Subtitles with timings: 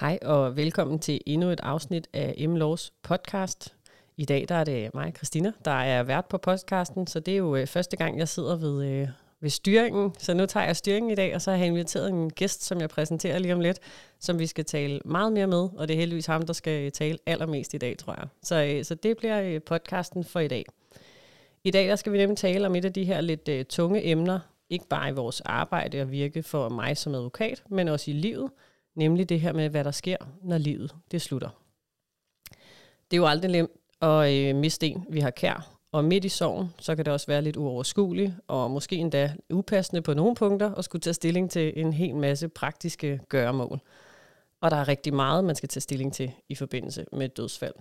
[0.00, 2.56] Hej og velkommen til endnu et afsnit af M.
[2.56, 3.74] Laws podcast.
[4.16, 7.38] I dag der er det mig, Christina, der er vært på podcasten, så det er
[7.38, 9.08] jo øh, første gang, jeg sidder ved, øh,
[9.40, 10.14] ved styringen.
[10.18, 12.80] Så nu tager jeg styringen i dag, og så har jeg inviteret en gæst, som
[12.80, 13.78] jeg præsenterer lige om lidt,
[14.20, 16.90] som vi skal tale meget mere med, og det er heldigvis ham, der skal øh,
[16.90, 18.28] tale allermest i dag, tror jeg.
[18.42, 20.64] Så, øh, så det bliver øh, podcasten for i dag.
[21.64, 24.06] I dag der skal vi nemlig tale om et af de her lidt øh, tunge
[24.06, 24.40] emner,
[24.70, 28.50] ikke bare i vores arbejde og virke for mig som advokat, men også i livet,
[29.00, 31.48] nemlig det her med, hvad der sker, når livet det slutter.
[33.10, 36.28] Det er jo aldrig nemt at øh, miste en, vi har kær, og midt i
[36.28, 40.74] sorgen, så kan det også være lidt uoverskueligt, og måske endda upassende på nogle punkter,
[40.74, 43.80] at skulle tage stilling til en hel masse praktiske gøremål.
[44.60, 47.74] Og der er rigtig meget, man skal tage stilling til i forbindelse med et dødsfald.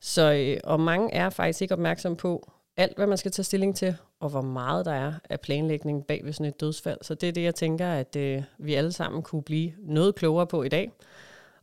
[0.00, 3.76] Så, øh, og mange er faktisk ikke opmærksom på alt, hvad man skal tage stilling
[3.76, 6.98] til, og hvor meget der er af planlægning bag ved sådan et dødsfald.
[7.02, 10.46] Så det er det, jeg tænker, at øh, vi alle sammen kunne blive noget klogere
[10.46, 10.92] på i dag.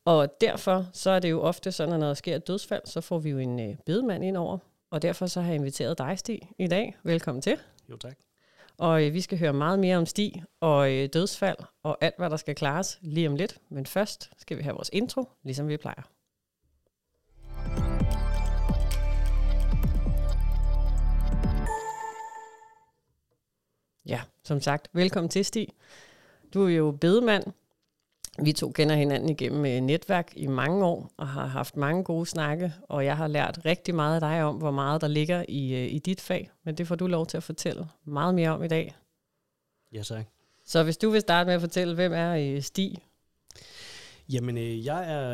[0.05, 3.01] Og derfor så er det jo ofte sådan, at når der sker et dødsfald, så
[3.01, 4.57] får vi jo en øh, bedemand ind over.
[4.91, 6.95] Og derfor så har jeg inviteret dig, Stig, i dag.
[7.03, 7.57] Velkommen til.
[7.89, 8.17] Jo, tak.
[8.77, 12.29] Og øh, vi skal høre meget mere om Stig og øh, dødsfald og alt, hvad
[12.29, 13.57] der skal klares lige om lidt.
[13.69, 16.01] Men først skal vi have vores intro, ligesom vi plejer.
[24.45, 25.67] Som sagt, velkommen til Stig.
[26.53, 27.43] Du er jo bedemand.
[28.43, 32.25] Vi to kender hinanden igennem øh, netværk i mange år og har haft mange gode
[32.25, 35.73] snakke, og jeg har lært rigtig meget af dig om, hvor meget der ligger i,
[35.73, 38.63] øh, i dit fag, men det får du lov til at fortælle meget mere om
[38.63, 38.95] i dag.
[39.91, 40.25] Ja, tak.
[40.65, 42.97] Så hvis du vil starte med at fortælle, hvem er øh, Stig?
[44.29, 45.33] Jamen, jeg er,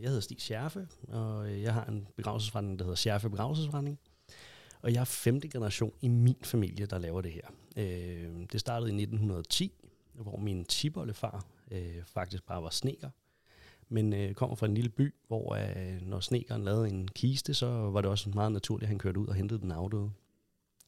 [0.00, 3.98] jeg hedder Stig Schærfe, og jeg har en begravelsesforretning, der hedder Schærfe Begravelsesforretning.
[4.82, 7.46] Og jeg er femte generation i min familie, der laver det her.
[7.76, 9.72] Øh, det startede i 1910,
[10.12, 13.10] hvor min tibollefar øh, faktisk bare var sneker.
[13.88, 17.66] Men øh, kommer fra en lille by, hvor øh, når snekeren lavede en kiste, så
[17.66, 20.10] var det også meget naturligt, at han kørte ud og hentede den afdøde.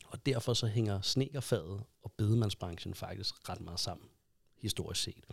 [0.09, 4.09] Og derfor så hænger snekerfaget og bedemandsbranchen faktisk ret meget sammen,
[4.59, 5.25] historisk set.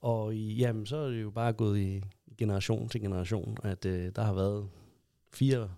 [0.00, 2.02] Og jamen, så er det jo bare gået i
[2.38, 4.68] generation til generation, at øh, der har været
[5.30, 5.70] fire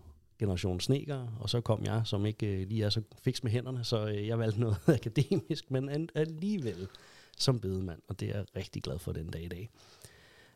[0.42, 3.84] generation sneker, og så kom jeg, som ikke øh, lige er så fiks med hænderne,
[3.84, 6.88] så øh, jeg valgte noget akademisk, men alligevel
[7.38, 9.70] som bedemand, og det er jeg rigtig glad for den dag i dag.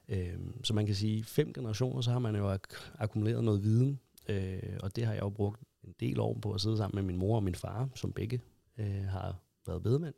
[0.08, 4.00] Øh, så man kan sige, fem generationer, så har man jo ak- akkumuleret noget viden,
[4.28, 7.02] øh, og det har jeg jo brugt en del år på at sidde sammen med
[7.02, 8.40] min mor og min far, som begge
[8.78, 9.36] øh, har
[9.66, 10.14] været bedemand,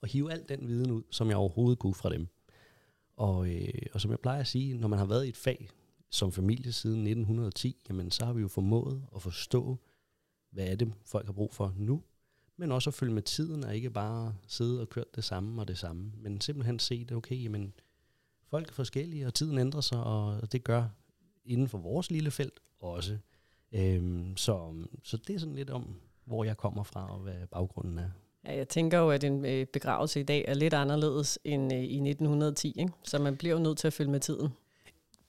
[0.00, 2.28] og hive al den viden ud, som jeg overhovedet kunne fra dem.
[3.16, 5.68] Og, øh, og som jeg plejer at sige, når man har været i et fag,
[6.16, 9.76] som familie siden 1910, jamen så har vi jo formået at forstå,
[10.50, 12.02] hvad er det, folk har brug for nu,
[12.56, 15.68] men også at følge med tiden og ikke bare sidde og køre det samme og
[15.68, 17.72] det samme, men simpelthen se det, okay, jamen
[18.48, 20.88] folk er forskellige, og tiden ændrer sig, og det gør
[21.44, 23.18] inden for vores lille felt også.
[23.72, 25.94] Øhm, så, så det er sådan lidt om,
[26.24, 28.10] hvor jeg kommer fra og hvad baggrunden er.
[28.44, 31.78] Ja, jeg tænker jo, at en øh, begravelse i dag er lidt anderledes end øh,
[31.78, 32.92] i 1910, ikke?
[33.04, 34.52] så man bliver jo nødt til at følge med tiden.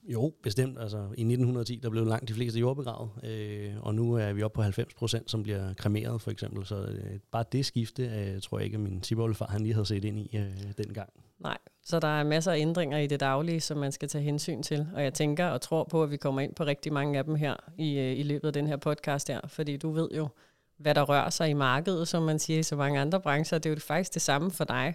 [0.08, 0.78] Jo, bestemt.
[0.80, 4.54] Altså, I 1910 der blev langt de fleste jordbegravet, øh, og nu er vi oppe
[4.54, 6.66] på 90 procent, som bliver kremeret for eksempel.
[6.66, 9.86] Så øh, bare det skifte, øh, tror jeg ikke, at min tiboldefar han lige havde
[9.86, 11.10] set ind i øh, dengang.
[11.38, 14.62] Nej, så der er masser af ændringer i det daglige, som man skal tage hensyn
[14.62, 14.86] til.
[14.94, 17.34] Og jeg tænker og tror på, at vi kommer ind på rigtig mange af dem
[17.34, 20.28] her i, øh, i løbet af den her podcast her, fordi du ved jo,
[20.78, 23.58] hvad der rører sig i markedet, som man siger i så mange andre brancher.
[23.58, 24.94] Det er jo faktisk det samme for dig.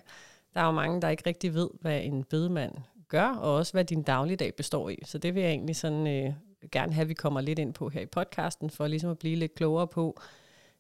[0.54, 2.72] Der er jo mange, der ikke rigtig ved, hvad en bedemand
[3.14, 4.98] gør, og også hvad din dagligdag består i.
[5.06, 6.34] Så det vil jeg egentlig sådan, øh,
[6.72, 9.36] gerne have, at vi kommer lidt ind på her i podcasten, for ligesom at blive
[9.36, 10.22] lidt klogere på,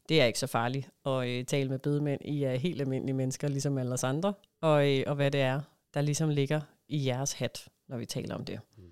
[0.10, 2.22] det er ikke så farligt at øh, tale med bedemænd.
[2.26, 5.62] I er helt almindelige mennesker, ligesom alle os andre, og, øh, og hvad det er,
[5.94, 8.60] der ligesom ligger i jeres hat, når vi taler om det.
[8.78, 8.84] Mm.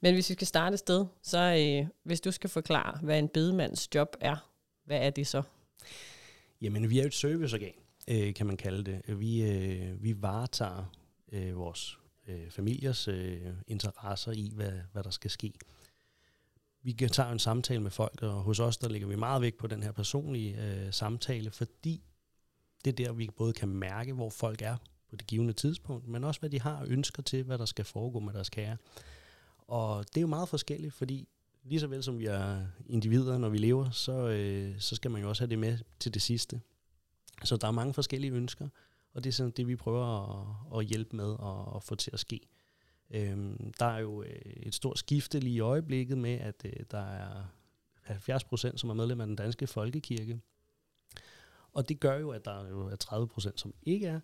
[0.00, 3.28] Men hvis vi skal starte et sted, så øh, hvis du skal forklare, hvad en
[3.28, 4.50] bedemands job er,
[4.84, 5.42] hvad er det så?
[6.60, 7.74] Jamen, vi er jo et serviceorgan,
[8.08, 9.20] øh, kan man kalde det.
[9.20, 10.92] Vi, øh, vi varetager
[11.32, 11.98] øh, vores
[12.28, 15.52] øh, familiers øh, interesser i, hvad, hvad der skal ske.
[16.82, 19.66] Vi tager en samtale med folk, og hos os der ligger vi meget vægt på
[19.66, 22.02] den her personlige øh, samtale, fordi
[22.84, 24.76] det er der, vi både kan mærke, hvor folk er
[25.10, 28.20] på det givende tidspunkt, men også hvad de har ønsker til, hvad der skal foregå
[28.20, 28.76] med deres kære.
[29.58, 31.28] Og det er jo meget forskelligt, fordi
[31.64, 35.22] lige så vel som vi er individer, når vi lever, så, øh, så skal man
[35.22, 36.60] jo også have det med til det sidste.
[37.44, 38.68] Så der er mange forskellige ønsker,
[39.14, 40.06] og det er sådan det, vi prøver
[40.72, 42.40] at, at hjælpe med at, at få til at ske.
[43.10, 46.98] Øhm, der er jo øh, et stort skifte lige i øjeblikket med, at øh, der
[46.98, 47.44] er
[48.02, 50.40] 70 procent, som er medlem af den danske folkekirke.
[51.72, 54.20] Og det gør jo, at der jo er 30 procent, som ikke er.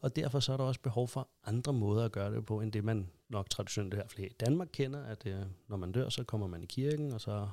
[0.00, 2.72] Og derfor så er der også behov for andre måder at gøre det på, end
[2.72, 6.24] det man nok traditionelt her hvert i Danmark kender, at øh, når man dør, så
[6.24, 7.48] kommer man i kirken, og så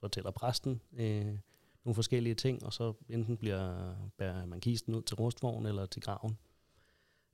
[0.00, 1.38] fortæller præsten øh,
[1.84, 6.02] nogle forskellige ting, og så enten bliver, bærer man kisten ud til rustvognen eller til
[6.02, 6.38] graven.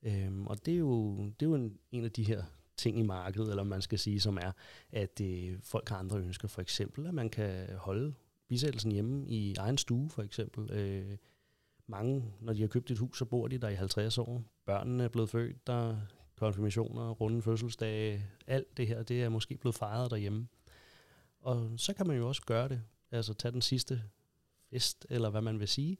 [0.02, 2.42] Øhm, og det er jo, det er jo en, en af de her
[2.76, 4.52] ting i markedet, eller man skal sige, som er,
[4.92, 6.48] at øh, folk har andre ønsker.
[6.48, 8.14] For eksempel, at man kan holde
[8.48, 10.70] bisættelsen hjemme i egen stue, for eksempel.
[10.72, 11.16] Øh,
[11.86, 14.42] mange, når de har købt et hus, så bor de der i 50 år.
[14.66, 15.96] Børnene er blevet født der,
[16.36, 20.48] konfirmationer, runde fødselsdage, alt det her, det er måske blevet fejret derhjemme.
[21.40, 24.02] Og så kan man jo også gøre det, altså tage den sidste
[24.70, 25.98] fest, eller hvad man vil sige,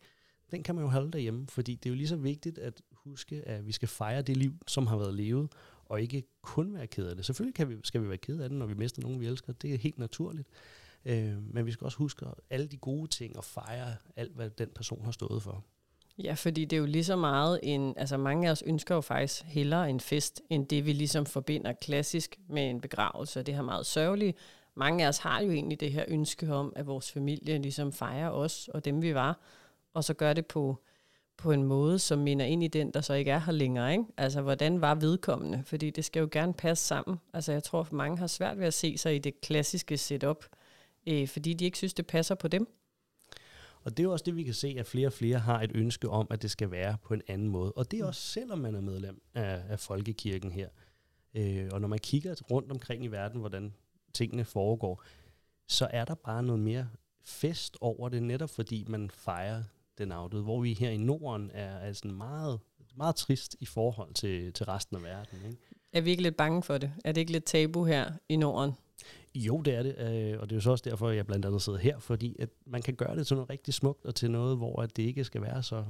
[0.50, 3.42] den kan man jo holde derhjemme, fordi det er jo lige så vigtigt at huske,
[3.48, 5.52] at vi skal fejre det liv, som har været levet,
[5.84, 7.26] og ikke kun være ked af det.
[7.26, 9.52] Selvfølgelig kan vi, skal vi være ked af det, når vi mister nogen, vi elsker.
[9.52, 10.48] Det er helt naturligt.
[11.04, 14.68] Øh, men vi skal også huske alle de gode ting og fejre alt, hvad den
[14.74, 15.64] person har stået for.
[16.18, 19.00] Ja, fordi det er jo lige så meget en, altså mange af os ønsker jo
[19.00, 23.62] faktisk hellere en fest, end det vi ligesom forbinder klassisk med en begravelse, det her
[23.62, 24.34] meget sørgelige.
[24.74, 28.30] Mange af os har jo egentlig det her ønske om, at vores familie ligesom fejrer
[28.30, 29.40] os og dem vi var,
[29.94, 30.82] og så gør det på,
[31.36, 33.92] på en måde, som minder ind i den, der så ikke er her længere.
[33.92, 34.04] Ikke?
[34.16, 35.62] Altså, hvordan var vedkommende?
[35.64, 37.20] Fordi det skal jo gerne passe sammen.
[37.32, 40.44] Altså, jeg tror, at mange har svært ved at se sig i det klassiske setup,
[41.06, 42.68] øh, fordi de ikke synes, det passer på dem.
[43.82, 46.08] Og det er også det, vi kan se, at flere og flere har et ønske
[46.08, 47.72] om, at det skal være på en anden måde.
[47.72, 50.68] Og det er også selvom man er medlem af, af folkekirken her.
[51.34, 53.74] Øh, og når man kigger rundt omkring i verden, hvordan
[54.14, 55.02] tingene foregår,
[55.68, 56.88] så er der bare noget mere
[57.22, 59.62] fest over det, netop fordi man fejrer
[59.98, 62.60] den afdøde, hvor vi her i Norden er altså meget,
[62.96, 65.38] meget trist i forhold til, til resten af verden.
[65.46, 65.58] Ikke?
[65.92, 66.92] Er vi ikke lidt bange for det?
[67.04, 68.72] Er det ikke lidt tabu her i Norden?
[69.34, 71.62] Jo, det er det, øh, og det er jo så også derfor, jeg blandt andet
[71.62, 74.56] sidder her, fordi at man kan gøre det til noget rigtig smukt, og til noget,
[74.56, 75.84] hvor det ikke skal være så,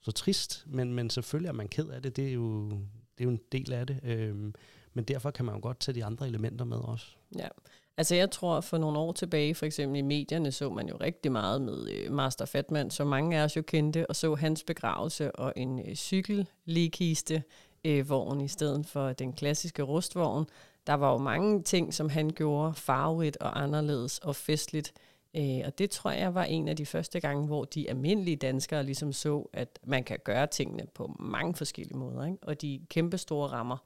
[0.00, 3.24] så trist, men, men selvfølgelig er man ked af det, det er jo, det er
[3.24, 4.54] jo en del af det, øhm,
[4.94, 7.06] men derfor kan man jo godt tage de andre elementer med også.
[7.38, 7.48] Ja,
[7.96, 11.32] altså jeg tror for nogle år tilbage, for eksempel i medierne, så man jo rigtig
[11.32, 15.32] meget med øh, Master Fatman, som mange af os jo kendte, og så hans begravelse
[15.32, 17.42] og en øh, cykelligkiste,
[17.84, 20.46] øh, vogn i stedet for den klassiske rustvogn,
[20.86, 24.92] der var jo mange ting, som han gjorde farverigt og anderledes og festligt.
[25.36, 28.82] Øh, og det tror jeg var en af de første gange, hvor de almindelige danskere
[28.82, 32.38] ligesom så, at man kan gøre tingene på mange forskellige måder, ikke?
[32.42, 33.76] og de kæmpe store rammer.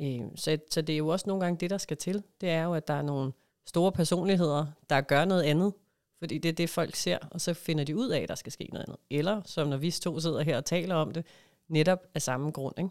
[0.00, 2.22] Øh, så, så det er jo også nogle gange det, der skal til.
[2.40, 3.32] Det er jo, at der er nogle
[3.66, 5.72] store personligheder, der gør noget andet,
[6.18, 8.52] fordi det er det, folk ser, og så finder de ud af, at der skal
[8.52, 9.00] ske noget andet.
[9.10, 11.26] Eller, som når vi to sidder her og taler om det,
[11.68, 12.78] netop af samme grund.
[12.78, 12.90] Ikke?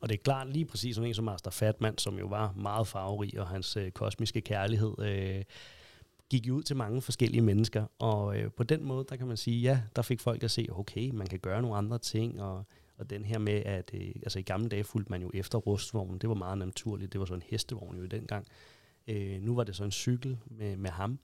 [0.00, 2.86] Og det er klart lige præcis som en som Master Fatman, som jo var meget
[2.86, 5.44] farverig, og hans øh, kosmiske kærlighed øh,
[6.30, 7.84] gik ud til mange forskellige mennesker.
[7.98, 10.66] Og øh, på den måde, der kan man sige, ja, der fik folk at se,
[10.72, 12.66] okay, man kan gøre nogle andre ting, og,
[13.00, 16.18] og den her med, at øh, altså i gamle dage fulgte man jo efter rustvognen,
[16.18, 18.46] det var meget naturligt, det var så en hestevogn jo i dengang.
[19.08, 21.18] Øh, nu var det så en cykel med, med ham,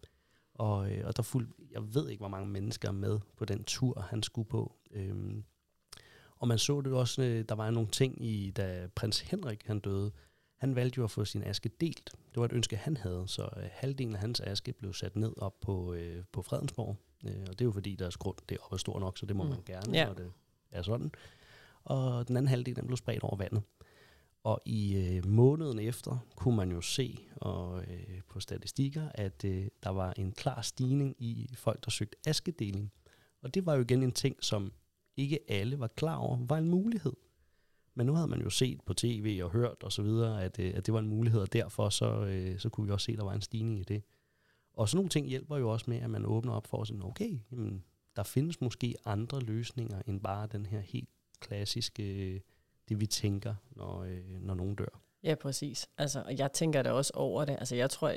[0.54, 4.00] og, øh, og der fulgte, jeg ved ikke, hvor mange mennesker med på den tur,
[4.00, 4.74] han skulle på.
[4.90, 5.34] Øh,
[6.36, 9.80] og man så det også, øh, der var nogle ting i, da prins Henrik han
[9.80, 10.12] døde.
[10.56, 12.10] Han valgte jo at få sin aske delt.
[12.28, 15.32] Det var et ønske, han havde, så øh, halvdelen af hans aske blev sat ned
[15.36, 16.96] op på, øh, på Fredensborg.
[17.24, 19.42] Øh, og det er jo fordi, deres grund det er stor nok, så det må
[19.42, 19.50] mm.
[19.50, 20.06] man gerne, ja.
[20.06, 20.32] når det
[20.70, 21.10] er sådan.
[21.86, 23.62] Og den anden halvdel den blev spredt over vandet.
[24.44, 29.66] Og i øh, måneden efter kunne man jo se og, øh, på statistikker, at øh,
[29.82, 32.92] der var en klar stigning i folk, der søgte askedeling.
[33.42, 34.72] Og det var jo igen en ting, som
[35.16, 37.12] ikke alle var klar over, var en mulighed.
[37.94, 40.72] Men nu havde man jo set på tv og hørt og så videre, at, øh,
[40.74, 43.18] at det var en mulighed, og derfor så, øh, så kunne vi også se, at
[43.18, 44.02] der var en stigning i det.
[44.72, 47.04] Og sådan nogle ting hjælper jo også med, at man åbner op for at sige,
[47.04, 47.84] okay, jamen,
[48.16, 51.08] der findes måske andre løsninger, end bare den her helt
[51.40, 52.42] klassiske,
[52.88, 55.00] det vi tænker, når, øh, når nogen dør.
[55.22, 55.88] Ja, præcis.
[55.98, 57.56] Altså, jeg tænker da også over det.
[57.58, 58.14] Altså, jeg tror,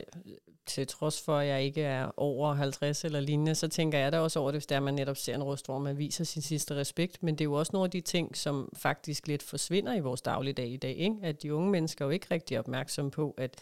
[0.66, 4.20] til trods for, at jeg ikke er over 50 eller lignende, så tænker jeg da
[4.20, 6.76] også over det, hvis der man netop ser en rust, hvor man viser sin sidste
[6.76, 7.24] respekt.
[7.24, 10.22] Men det er jo også nogle af de ting, som faktisk lidt forsvinder i vores
[10.22, 10.96] dagligdag i dag.
[10.96, 11.16] Ikke?
[11.24, 13.56] At de unge mennesker er jo ikke rigtig opmærksomme på, at,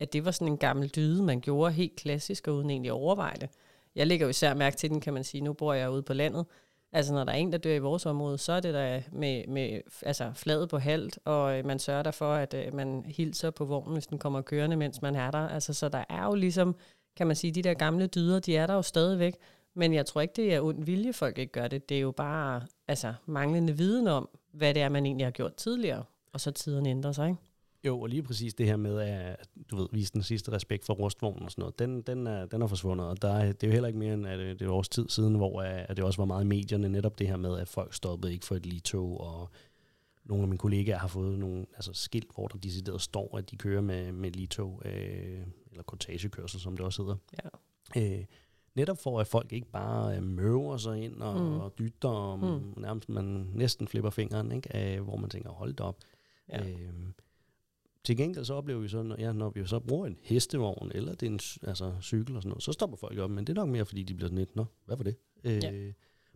[0.00, 2.94] at det var sådan en gammel dyde, man gjorde helt klassisk og uden egentlig at
[2.94, 3.48] overveje det.
[3.94, 5.40] Jeg lægger jo især mærke til den, kan man sige.
[5.40, 6.46] Nu bor jeg ude på landet,
[6.94, 9.46] Altså, når der er en, der dør i vores område, så er det der med,
[9.48, 13.50] med altså, fladet på halvt, og øh, man sørger der for, at øh, man hilser
[13.50, 15.48] på vognen, hvis den kommer kørende, mens man er der.
[15.48, 16.76] Altså, så der er jo ligesom,
[17.16, 19.34] kan man sige, de der gamle dyder, de er der jo stadigvæk.
[19.74, 21.88] Men jeg tror ikke, det er ond vilje, folk ikke gør det.
[21.88, 25.54] Det er jo bare altså, manglende viden om, hvad det er, man egentlig har gjort
[25.54, 27.40] tidligere, og så tiden ændrer sig, ikke?
[27.86, 30.94] Jo, og lige præcis det her med, at du ved, vise den sidste respekt for
[30.94, 33.68] rustvognen og sådan noget, den, den, er, den er forsvundet, og der er, det er
[33.68, 36.20] jo heller ikke mere end at det er års tid siden, hvor at det også
[36.20, 38.80] var meget i medierne, netop det her med, at folk stoppede ikke for et lige
[38.80, 39.50] tog, og,
[40.24, 43.56] nogle af mine kollegaer har fået nogle altså skilt, hvor der decideret står, at de
[43.56, 47.16] kører med, med litog, øh, eller kortagekørsel, som det også hedder.
[47.96, 48.18] Ja.
[48.18, 48.24] Øh,
[48.74, 51.60] netop for, at folk ikke bare øh, møver sig ind og, mm.
[51.60, 52.74] og dytter, og mm.
[52.76, 54.96] nærmest man næsten flipper fingeren, ikke?
[54.96, 55.96] Øh, hvor man tænker, hold op.
[56.48, 56.68] Ja.
[56.68, 56.92] Øh,
[58.04, 61.14] til gengæld så oplever vi så, når, ja, når vi så bruger en hestevogn, eller
[61.14, 63.60] det er en altså, cykel og sådan noget, så stopper folk op, men det er
[63.60, 65.16] nok mere, fordi de bliver sådan lidt, nå, hvad var det?
[65.44, 65.72] Øh, ja.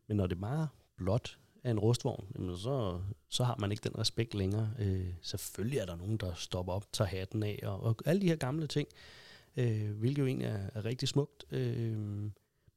[0.08, 3.88] Men når det er bare blot af en rustvogn, jamen så, så har man ikke
[3.88, 4.70] den respekt længere.
[4.78, 8.28] Øh, selvfølgelig er der nogen, der stopper op, tager hatten af, og, og alle de
[8.28, 8.88] her gamle ting,
[9.56, 11.44] øh, hvilket jo egentlig er, er rigtig smukt.
[11.50, 11.98] Øh,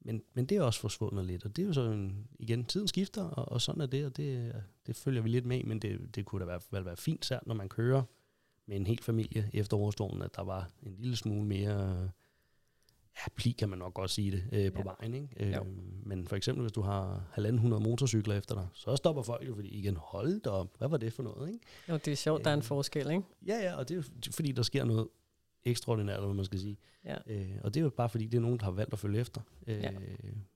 [0.06, 2.88] men, men det er også forsvundet lidt, og det er jo så en, igen, tiden
[2.88, 4.54] skifter, og, og sådan er det, og det,
[4.88, 7.56] det følger vi lidt med men det, det kunne da være, være fint, særligt når
[7.56, 8.04] man kører
[8.72, 12.10] med en hel familie efter overstående, at der var en lille smule mere
[13.18, 14.84] ja, pli kan man nok godt sige det, øh, på ja.
[14.84, 15.14] vejen.
[15.14, 15.58] Ikke?
[15.58, 15.66] Øh,
[16.04, 19.70] men for eksempel, hvis du har 1.500 motorcykler efter dig, så stopper folk jo, fordi
[19.70, 21.54] igen, hold da op, hvad var det for noget?
[21.54, 21.66] Ikke?
[21.90, 23.24] Jo, det er sjovt, øh, der er en øh, forskel, ikke?
[23.48, 25.08] Ja, ja, og det er fordi, der sker noget
[25.66, 26.78] ekstraordinært, hvad man skal sige.
[27.06, 27.16] Ja.
[27.28, 29.20] Øh, og det er jo bare fordi, det er nogen, der har valgt at følge
[29.20, 29.42] efter.
[29.68, 29.92] Øh, ja.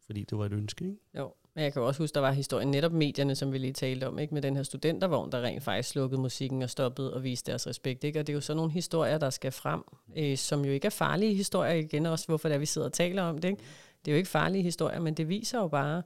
[0.05, 0.97] Fordi det var et ønske, ikke?
[1.17, 4.07] Jo, men jeg kan også huske, der var historien netop medierne, som vi lige talte
[4.07, 4.33] om, ikke?
[4.33, 8.03] med den her studentervogn, der rent faktisk slukkede musikken og stoppede og viste deres respekt.
[8.03, 8.19] Ikke?
[8.19, 9.83] Og det er jo sådan nogle historier, der skal frem,
[10.17, 12.93] øh, som jo ikke er farlige historier igen, også hvorfor det er, vi sidder og
[12.93, 13.49] taler om det.
[13.49, 13.61] Ikke?
[14.05, 16.03] Det er jo ikke farlige historier, men det viser jo bare,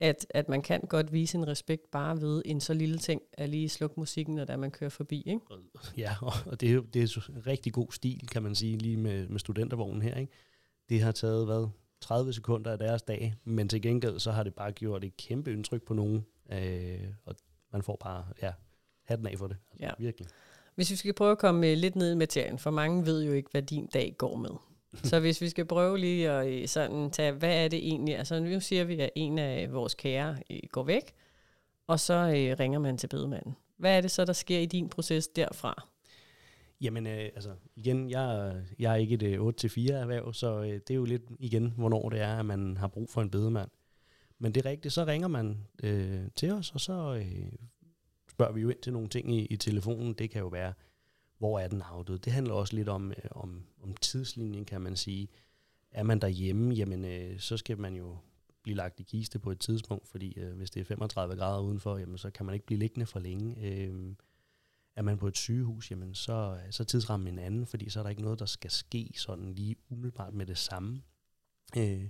[0.00, 3.48] at, at man kan godt vise en respekt bare ved en så lille ting, at
[3.48, 5.22] lige slukke musikken, når der man kører forbi.
[5.26, 5.40] Ikke?
[5.96, 6.14] Ja,
[6.46, 9.38] og det er jo det er rigtig god stil, kan man sige, lige med, med
[9.38, 10.14] studentervognen her.
[10.14, 10.32] Ikke?
[10.88, 11.68] Det har taget, hvad,
[12.04, 15.52] 30 sekunder af deres dag, men til gengæld så har det bare gjort et kæmpe
[15.52, 17.34] indtryk på nogen, øh, og
[17.72, 18.52] man får bare, ja,
[19.04, 19.56] hatten af for det.
[19.70, 19.92] Altså, ja.
[19.98, 20.28] Virkelig.
[20.74, 23.32] Hvis vi skal prøve at komme øh, lidt ned i materien, for mange ved jo
[23.32, 24.50] ikke, hvad din dag går med.
[25.10, 28.16] så hvis vi skal prøve lige at øh, sådan tage, hvad er det egentlig?
[28.18, 31.14] Altså nu siger vi, at en af vores kære øh, går væk,
[31.86, 33.56] og så øh, ringer man til bedemanden.
[33.76, 35.88] Hvad er det så, der sker i din proces derfra?
[36.80, 40.90] Jamen, øh, altså, igen, jeg, jeg er ikke et øh, 8-4 erhverv, så øh, det
[40.90, 43.70] er jo lidt igen, hvornår det er, at man har brug for en bedemand.
[44.38, 47.52] Men det er rigtigt, så ringer man øh, til os, og så øh,
[48.30, 50.14] spørger vi jo ind til nogle ting i, i telefonen.
[50.14, 50.72] Det kan jo være,
[51.38, 52.18] hvor er den afdøde?
[52.18, 55.28] Det handler også lidt om, øh, om, om tidslinjen, kan man sige.
[55.90, 58.16] Er man derhjemme, jamen, øh, så skal man jo
[58.62, 61.98] blive lagt i kiste på et tidspunkt, fordi øh, hvis det er 35 grader udenfor,
[61.98, 63.56] jamen, så kan man ikke blive liggende for længe.
[63.62, 64.14] Øh,
[64.96, 68.02] er man på et sygehus, jamen så, så er tidsrammen en anden, fordi så er
[68.02, 71.02] der ikke noget, der skal ske sådan lige umiddelbart med det samme.
[71.76, 72.08] Øh,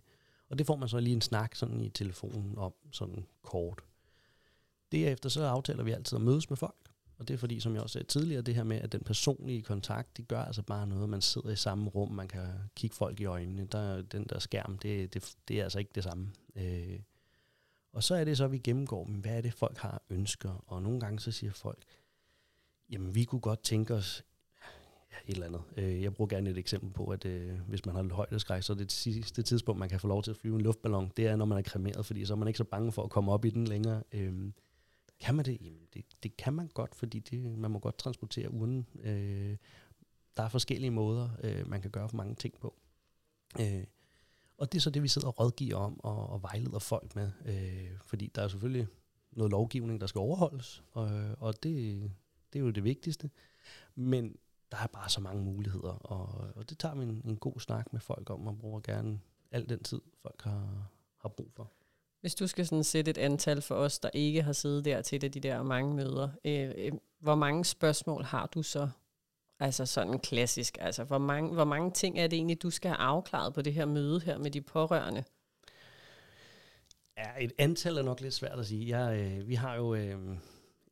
[0.48, 3.80] og det får man så lige en snak sådan i telefonen om, sådan kort.
[4.92, 6.83] Derefter så aftaler vi altid at mødes med folk,
[7.18, 9.62] og det er fordi, som jeg også sagde tidligere, det her med, at den personlige
[9.62, 13.20] kontakt, det gør altså bare noget, man sidder i samme rum, man kan kigge folk
[13.20, 13.64] i øjnene.
[13.64, 16.30] Der, den der skærm, det, det, det er altså ikke det samme.
[16.56, 16.98] Øh,
[17.92, 20.82] og så er det så, at vi gennemgår, hvad er det, folk har ønsker, og
[20.82, 21.84] nogle gange så siger folk,
[22.90, 24.24] Jamen, vi kunne godt tænke os
[25.12, 25.62] ja, et eller andet.
[25.76, 28.76] Øh, jeg bruger gerne et eksempel på, at øh, hvis man har højdeskræk, så er
[28.76, 31.44] det sidste tidspunkt, man kan få lov til at flyve en luftballon, det er, når
[31.44, 33.50] man er kremeret, fordi så er man ikke så bange for at komme op i
[33.50, 34.02] den længere.
[34.12, 34.52] Øh,
[35.20, 35.58] kan man det?
[35.60, 38.88] Jamen, det, det kan man godt, fordi det, man må godt transportere urnen.
[39.02, 39.56] Øh,
[40.36, 42.74] der er forskellige måder, øh, man kan gøre for mange ting på.
[43.60, 43.84] Øh,
[44.58, 47.30] og det er så det, vi sidder og rådgiver om og, og vejleder folk med.
[47.44, 48.86] Øh, fordi der er selvfølgelig
[49.32, 52.10] noget lovgivning, der skal overholdes, og, og det,
[52.52, 53.30] det er jo det vigtigste.
[53.94, 54.36] Men
[54.72, 57.92] der er bare så mange muligheder, og, og det tager vi en, en god snak
[57.92, 61.72] med folk om, og bruger gerne al den tid, folk har, har brug for.
[62.24, 65.34] Hvis du skal sådan sætte et antal for os, der ikke har siddet der til
[65.34, 68.88] de der mange møder, øh, øh, hvor mange spørgsmål har du så?
[69.60, 70.78] Altså sådan klassisk.
[70.80, 73.72] Altså hvor mange, hvor mange ting er det egentlig, du skal have afklaret på det
[73.72, 75.24] her møde her med de pårørende?
[77.18, 78.98] Ja, et antal er nok lidt svært at sige.
[78.98, 79.94] Jeg, øh, vi har jo...
[79.94, 80.36] Øh,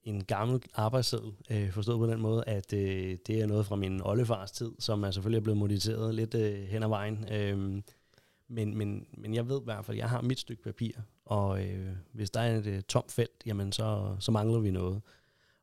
[0.04, 4.02] en gammel arbejdsseddel, øh, forstået på den måde, at øh, det er noget fra min
[4.02, 7.32] oldefars tid, som er selvfølgelig er blevet modificeret lidt øh, hen ad vejen.
[7.32, 7.82] Øh,
[8.52, 10.92] men, men, men jeg ved i hvert fald, at jeg har mit stykke papir,
[11.24, 15.02] og øh, hvis der er et øh, tomt felt, jamen så, så mangler vi noget.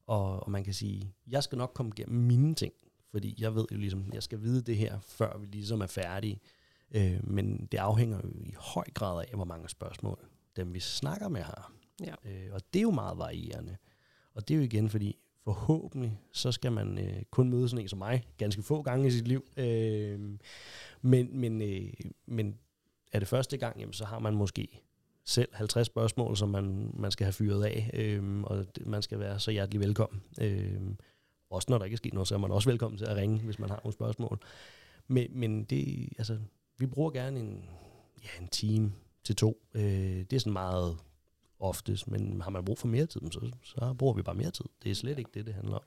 [0.08, 2.74] Og, og man kan sige, jeg skal nok komme igennem mine ting,
[3.12, 6.40] fordi jeg ved jo ligesom, jeg skal vide det her, før vi ligesom er færdige.
[6.92, 10.20] Øh, men det afhænger jo i høj grad af, hvor mange spørgsmål
[10.56, 11.74] dem vi snakker med har.
[12.02, 12.14] Ja.
[12.26, 13.78] Øh, og det er jo meget varierende.
[14.34, 17.90] Og det er jo igen, fordi forhåbentlig, så skal man øh, kun møde sådan en
[17.90, 19.46] som mig ganske få gange i sit liv.
[19.58, 20.20] Øh,
[21.02, 21.94] men, men, øh,
[22.26, 22.58] men
[23.12, 24.82] er det første gang, jamen, så har man måske
[25.26, 29.40] selv 50 spørgsmål, som man, man skal have fyret af, øhm, og man skal være
[29.40, 30.22] så hjertelig velkommen.
[30.42, 30.98] Øhm,
[31.50, 33.40] også når der ikke er sket noget, så er man også velkommen til at ringe,
[33.40, 34.40] hvis man har nogle spørgsmål.
[35.08, 36.38] Men, men det, altså,
[36.78, 37.66] vi bruger gerne en,
[38.24, 39.62] ja, en time til to.
[39.74, 40.98] Øh, det er sådan meget
[41.60, 44.66] oftest, men har man brug for mere tid, så, så bruger vi bare mere tid.
[44.84, 45.84] Det er slet ikke det, det handler om.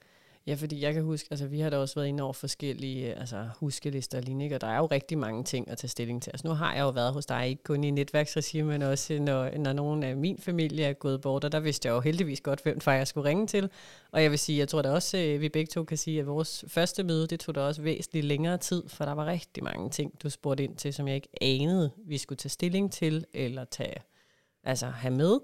[0.47, 3.21] Ja, fordi jeg kan huske, altså vi har da også været inde over forskellige øh,
[3.21, 6.31] altså, huskelister og lignende, og der er jo rigtig mange ting at tage stilling til.
[6.31, 9.59] Altså nu har jeg jo været hos dig, ikke kun i netværksregime, men også når,
[9.59, 12.63] når nogen af min familie er gået bort, og der vidste jeg jo heldigvis godt,
[12.63, 13.71] hvem far jeg skulle ringe til.
[14.13, 16.27] Og jeg vil sige, jeg tror da også, at vi begge to kan sige, at
[16.27, 19.91] vores første møde, det tog da også væsentligt længere tid, for der var rigtig mange
[19.91, 23.65] ting, du spurgte ind til, som jeg ikke anede, vi skulle tage stilling til, eller
[23.65, 23.97] tage,
[24.65, 25.39] altså have med.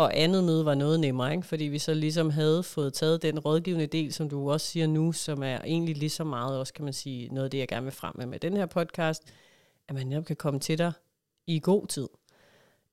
[0.00, 1.46] Og andet møde var noget nemmere, ikke?
[1.46, 5.12] fordi vi så ligesom havde fået taget den rådgivende del, som du også siger nu,
[5.12, 7.84] som er egentlig lige så meget også, kan man sige, noget af det, jeg gerne
[7.84, 9.22] vil frem med med den her podcast,
[9.88, 10.92] at man netop kan komme til dig
[11.46, 12.08] i god tid.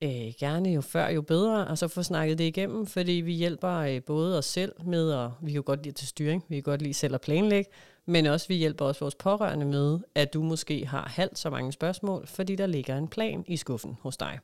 [0.01, 3.77] Øh, gerne jo før, jo bedre, og så få snakket det igennem, fordi vi hjælper
[3.77, 6.81] øh, både os selv med, og vi kan godt lide til styring, vi kan godt
[6.81, 7.71] lide selv at planlægge,
[8.05, 11.71] men også vi hjælper også vores pårørende med, at du måske har halvt så mange
[11.71, 14.39] spørgsmål, fordi der ligger en plan i skuffen hos dig.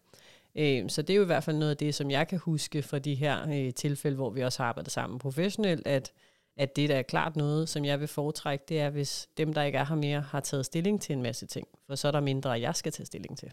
[0.55, 2.81] Øh, så det er jo i hvert fald noget af det, som jeg kan huske
[2.81, 6.11] fra de her øh, tilfælde, hvor vi også har arbejdet sammen professionelt, at,
[6.57, 9.63] at det, der er klart noget, som jeg vil foretrække, det er, hvis dem, der
[9.63, 11.67] ikke er her mere, har taget stilling til en masse ting.
[11.87, 13.51] For så er der mindre, jeg skal tage stilling til.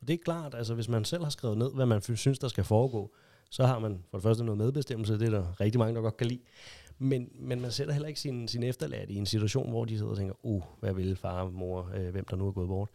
[0.00, 2.48] Og det er klart, altså hvis man selv har skrevet ned, hvad man synes, der
[2.48, 3.14] skal foregå,
[3.50, 6.16] så har man for det første noget medbestemmelse, det er der rigtig mange, der godt
[6.16, 6.40] kan lide.
[6.98, 10.10] Men, men man sætter heller ikke sin, sin efterladte i en situation, hvor de sidder
[10.10, 12.88] og tænker, uh, hvad vil far og mor, øh, hvem der nu er gået bort.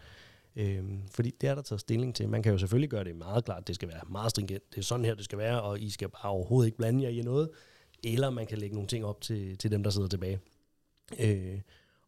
[0.55, 2.29] Øhm, fordi det er der taget stilling til.
[2.29, 4.83] Man kan jo selvfølgelig gøre det meget klart, det skal være meget stringent, det er
[4.83, 7.49] sådan her, det skal være, og I skal bare overhovedet ikke blande jer i noget.
[8.03, 10.39] Eller man kan lægge nogle ting op til, til dem, der sidder tilbage.
[11.19, 11.59] Øh,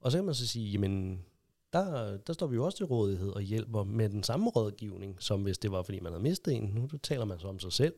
[0.02, 1.26] og så kan man så sige, jamen,
[1.74, 5.44] der, der står vi jo også til rådighed og hjælper med den samme rådgivning, som
[5.44, 6.64] hvis det var, fordi man havde mistet en.
[6.64, 7.94] Nu taler man så om sig selv.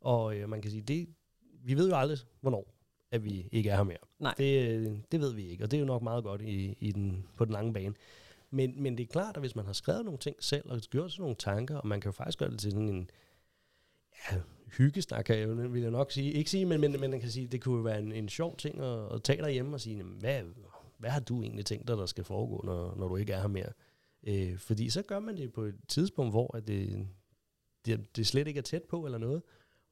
[0.00, 1.08] Og øh, man kan sige, det,
[1.64, 2.78] vi ved jo aldrig, hvornår
[3.10, 3.96] at vi ikke er her mere.
[4.18, 4.34] Nej.
[4.38, 6.92] Det, øh, det ved vi ikke, og det er jo nok meget godt i, i
[6.92, 7.94] den, på den lange bane.
[8.50, 11.12] Men, men det er klart, at hvis man har skrevet nogle ting selv, og gjort
[11.12, 13.10] sådan nogle tanker, og man kan jo faktisk gøre det til sådan en
[14.30, 14.40] ja,
[14.78, 16.32] hyggesnak, kan jeg, vil jeg nok sige.
[16.32, 18.56] Ikke sige, men, men, men man kan sige, det kunne jo være en, en sjov
[18.56, 20.42] ting at, at tage derhjemme og sige, hvad,
[20.98, 23.48] hvad har du egentlig tænkt dig, der skal foregå, når, når du ikke er her
[23.48, 23.72] mere?
[24.26, 27.06] Øh, fordi så gør man det på et tidspunkt, hvor at det,
[27.86, 29.42] det, det slet ikke er tæt på eller noget.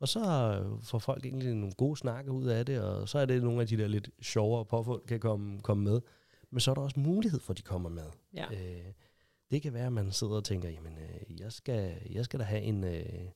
[0.01, 3.27] Og så øh, får folk egentlig nogle gode snakke ud af det, og så er
[3.27, 6.01] det nogle af de der lidt sjovere påfund, kan komme, komme med
[6.57, 8.11] men så er der også mulighed for, at de kommer med.
[8.35, 8.47] Ja.
[8.53, 8.93] Øh,
[9.51, 12.45] det kan være, at man sidder og tænker, jamen, øh, jeg, skal, jeg skal da
[12.45, 13.29] have en, øh,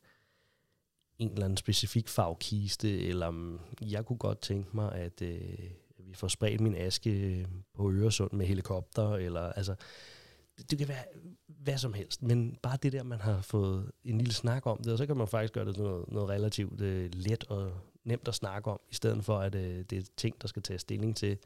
[1.19, 6.15] en eller anden specifik fagkiste, eller um, jeg kunne godt tænke mig, at øh, vi
[6.15, 9.75] får spredt min aske på Øresund med helikopter, eller altså,
[10.59, 11.05] det, det kan være
[11.47, 14.93] hvad som helst, men bare det der, man har fået en lille snak om det,
[14.93, 17.73] og så kan man faktisk gøre det noget, noget relativt øh, let og
[18.05, 20.79] nemt at snakke om, i stedet for, at øh, det er ting, der skal tage
[20.79, 21.39] stilling til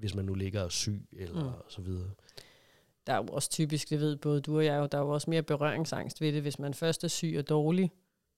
[0.00, 1.50] hvis man nu ligger og syg, eller mm.
[1.68, 2.10] så videre.
[3.06, 5.08] Der er jo også typisk, det ved både du og jeg, jo, der er jo
[5.08, 6.42] også mere berøringsangst ved det.
[6.42, 7.92] Hvis man først er syg og dårlig,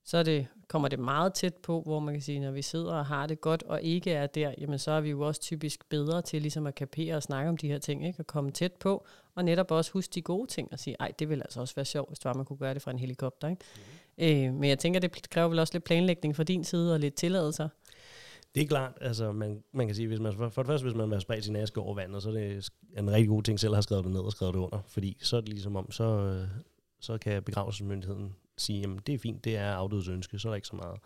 [0.05, 2.94] så er det, kommer det meget tæt på, hvor man kan sige, når vi sidder
[2.94, 5.88] og har det godt og ikke er der, jamen så er vi jo også typisk
[5.88, 8.20] bedre til ligesom at kapere og snakke om de her ting, ikke?
[8.20, 11.29] og komme tæt på, og netop også huske de gode ting og sige, ej, det
[11.29, 13.48] vil altså også være sjovt, hvis det var, man kunne gøre det fra en helikopter.
[13.48, 13.62] Ikke?
[13.77, 14.25] Mm.
[14.25, 17.14] Øh, men jeg tænker, det kræver vel også lidt planlægning fra din side og lidt
[17.14, 17.68] tilladelser.
[18.54, 20.96] Det er klart, altså man, man kan sige, hvis man, for, for det første, hvis
[20.96, 23.60] man vil have spredt sin aske over vandet, så er det en rigtig god ting
[23.60, 25.76] selv at have skrevet det ned og skrevet det under, fordi så er det ligesom
[25.76, 26.48] om, så, øh,
[27.00, 30.56] så kan begravelsesmyndigheden sige, jamen det er fint, det er afdødes ønske, så er der
[30.56, 31.00] ikke så meget.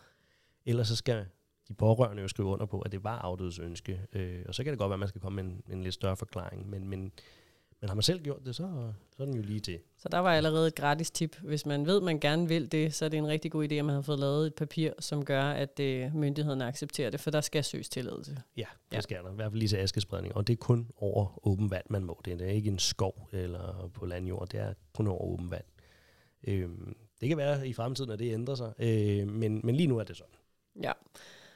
[0.66, 1.26] Ellers så skal
[1.68, 4.70] de pårørende jo skrive under på, at det var afdødes ønske, øh, og så kan
[4.70, 7.12] det godt være, at man skal komme med en, en lidt større forklaring, men, men
[7.87, 8.62] men har man selv gjort det, så,
[9.16, 9.79] så er den jo lige til.
[9.99, 11.37] Så der var allerede et gratis tip.
[11.42, 13.85] Hvis man ved, man gerne vil det, så er det en rigtig god idé, at
[13.85, 17.40] man har fået lavet et papir, som gør, at øh, myndighederne accepterer det, for der
[17.40, 18.42] skal søges tilladelse.
[18.57, 19.01] Ja, det ja.
[19.01, 19.33] skal der.
[19.33, 20.37] I hvert fald lige til askespredning.
[20.37, 22.20] Og det er kun over åben vand, man må.
[22.25, 24.49] Det er ikke en skov eller på landjord.
[24.49, 25.64] Det er kun over åben vand.
[26.49, 28.72] Øhm, det kan være i fremtiden, at det ændrer sig.
[28.79, 30.35] Øh, men, men lige nu er det sådan.
[30.83, 30.92] Ja.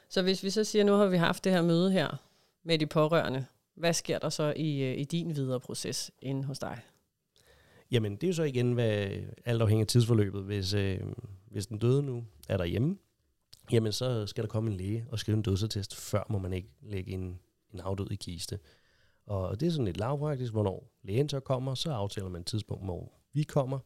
[0.09, 2.17] Så hvis vi så siger, nu har vi haft det her møde her
[2.65, 3.47] med de pårørende,
[3.81, 6.81] hvad sker der så i, øh, i din videre proces inde hos dig?
[7.91, 9.09] Jamen, det er jo så igen, hvad
[9.45, 10.45] alt afhænger af tidsforløbet.
[10.45, 11.01] Hvis, øh,
[11.47, 12.97] hvis den døde nu er derhjemme,
[13.73, 16.69] jamen så skal der komme en læge og skrive en dødsattest, før må man ikke
[16.83, 17.39] lægge en,
[17.75, 18.59] en afdød i kiste.
[19.27, 22.85] Og det er sådan lidt lavpraktisk, hvornår lægen så kommer, så aftaler man et tidspunkt,
[22.85, 23.79] hvor vi kommer,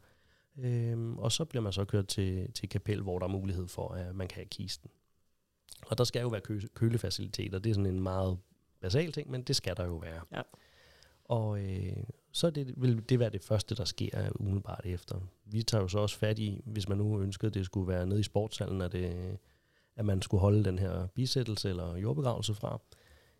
[0.58, 3.88] øhm, og så bliver man så kørt til, til kapel, hvor der er mulighed for,
[3.88, 4.90] at man kan have kisten.
[5.86, 8.38] Og der skal jo være kø- kølefaciliteter, det er sådan en meget
[8.84, 10.20] basal ting, men det skal der jo være.
[10.32, 10.42] Ja.
[11.24, 11.96] Og øh,
[12.32, 15.20] så det, vil det være det første, der sker umiddelbart efter.
[15.44, 18.06] Vi tager jo så også fat i, hvis man nu ønskede, at det skulle være
[18.06, 19.38] nede i sportshallen, at, det,
[19.96, 22.80] at man skulle holde den her bisættelse eller jordbegravelse fra,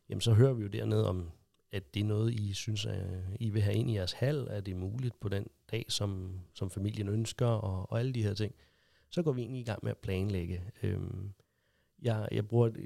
[0.09, 1.31] jamen så hører vi jo dernede om,
[1.73, 3.07] at det er noget, I synes, at
[3.41, 6.71] I vil have ind i jeres hal, er det muligt på den dag, som, som
[6.71, 8.55] familien ønsker, og, og alle de her ting.
[9.11, 10.63] så går vi egentlig i gang med at planlægge.
[10.83, 11.33] Øhm,
[12.05, 12.77] jeg, jeg bruger et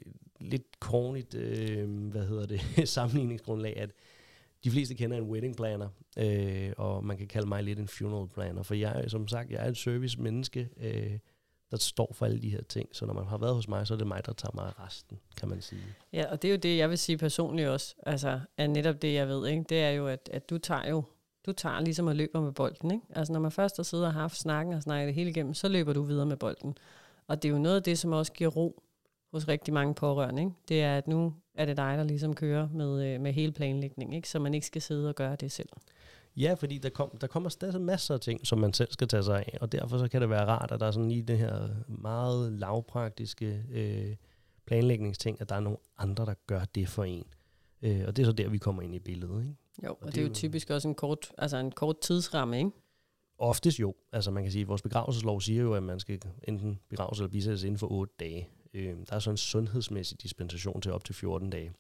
[0.40, 3.90] lidt kornigt, øh, hvad hedder det, sammenligningsgrundlag, at
[4.64, 8.28] de fleste kender en wedding planner, øh, og man kan kalde mig lidt en funeral
[8.28, 11.18] planner, for jeg, som sagt, jeg er et service menneske, øh,
[11.70, 12.88] der står for alle de her ting.
[12.92, 14.86] Så når man har været hos mig, så er det mig, der tager mig af
[14.86, 15.80] resten, kan man sige.
[16.12, 17.94] Ja, og det er jo det, jeg vil sige personligt også.
[18.06, 19.64] Altså, at netop det, jeg ved, ikke?
[19.68, 21.04] det er jo, at, at du tager jo
[21.46, 22.90] du tager ligesom og løber med bolden.
[22.90, 23.06] Ikke?
[23.10, 25.68] Altså når man først har siddet og haft snakken og snakket det hele igennem, så
[25.68, 26.78] løber du videre med bolden.
[27.26, 28.82] Og det er jo noget af det, som også giver ro
[29.32, 30.42] hos rigtig mange pårørende.
[30.42, 30.52] Ikke?
[30.68, 34.16] Det er, at nu er det dig, der ligesom kører med, øh, med hele planlægningen,
[34.16, 34.28] ikke?
[34.28, 35.68] så man ikke skal sidde og gøre det selv.
[36.36, 39.22] Ja, fordi der, kom, der kommer stadig masser af ting, som man selv skal tage
[39.22, 41.38] sig af, og derfor så kan det være rart, at der er sådan lige det
[41.38, 44.16] her meget lavpraktiske øh,
[44.66, 47.24] planlægningsting, at der er nogle andre, der gør det for en.
[47.82, 49.42] Øh, og det er så der, vi kommer ind i billedet.
[49.42, 49.56] Ikke?
[49.84, 52.58] Jo, og, og det, det er jo typisk også en kort, altså en kort tidsramme,
[52.58, 52.70] ikke?
[53.38, 53.94] Oftest jo.
[54.12, 57.30] Altså man kan sige, at vores begravelseslov siger jo, at man skal enten begraves eller
[57.30, 58.48] bisættes inden for 8 dage.
[58.74, 61.72] Øh, der er så en sundhedsmæssig dispensation til op til 14 dage.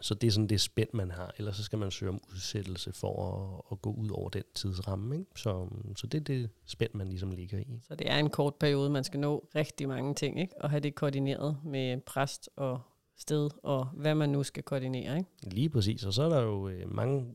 [0.00, 1.34] Så det er sådan det spænd, man har.
[1.38, 5.18] Ellers så skal man søge om udsættelse for at, at gå ud over den tidsramme.
[5.18, 5.30] Ikke?
[5.36, 7.80] Så, så det er det spænd, man ligesom ligger i.
[7.82, 10.54] Så det er en kort periode, man skal nå rigtig mange ting, ikke?
[10.60, 12.80] og have det koordineret med præst og
[13.16, 15.16] sted, og hvad man nu skal koordinere.
[15.16, 15.30] Ikke?
[15.42, 17.26] Lige præcis, og så er der jo øh, mange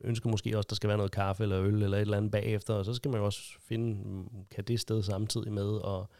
[0.00, 2.74] ønsker måske også, der skal være noget kaffe eller øl eller et eller andet bagefter,
[2.74, 6.10] og så skal man jo også finde, kan det sted samtidig med, og,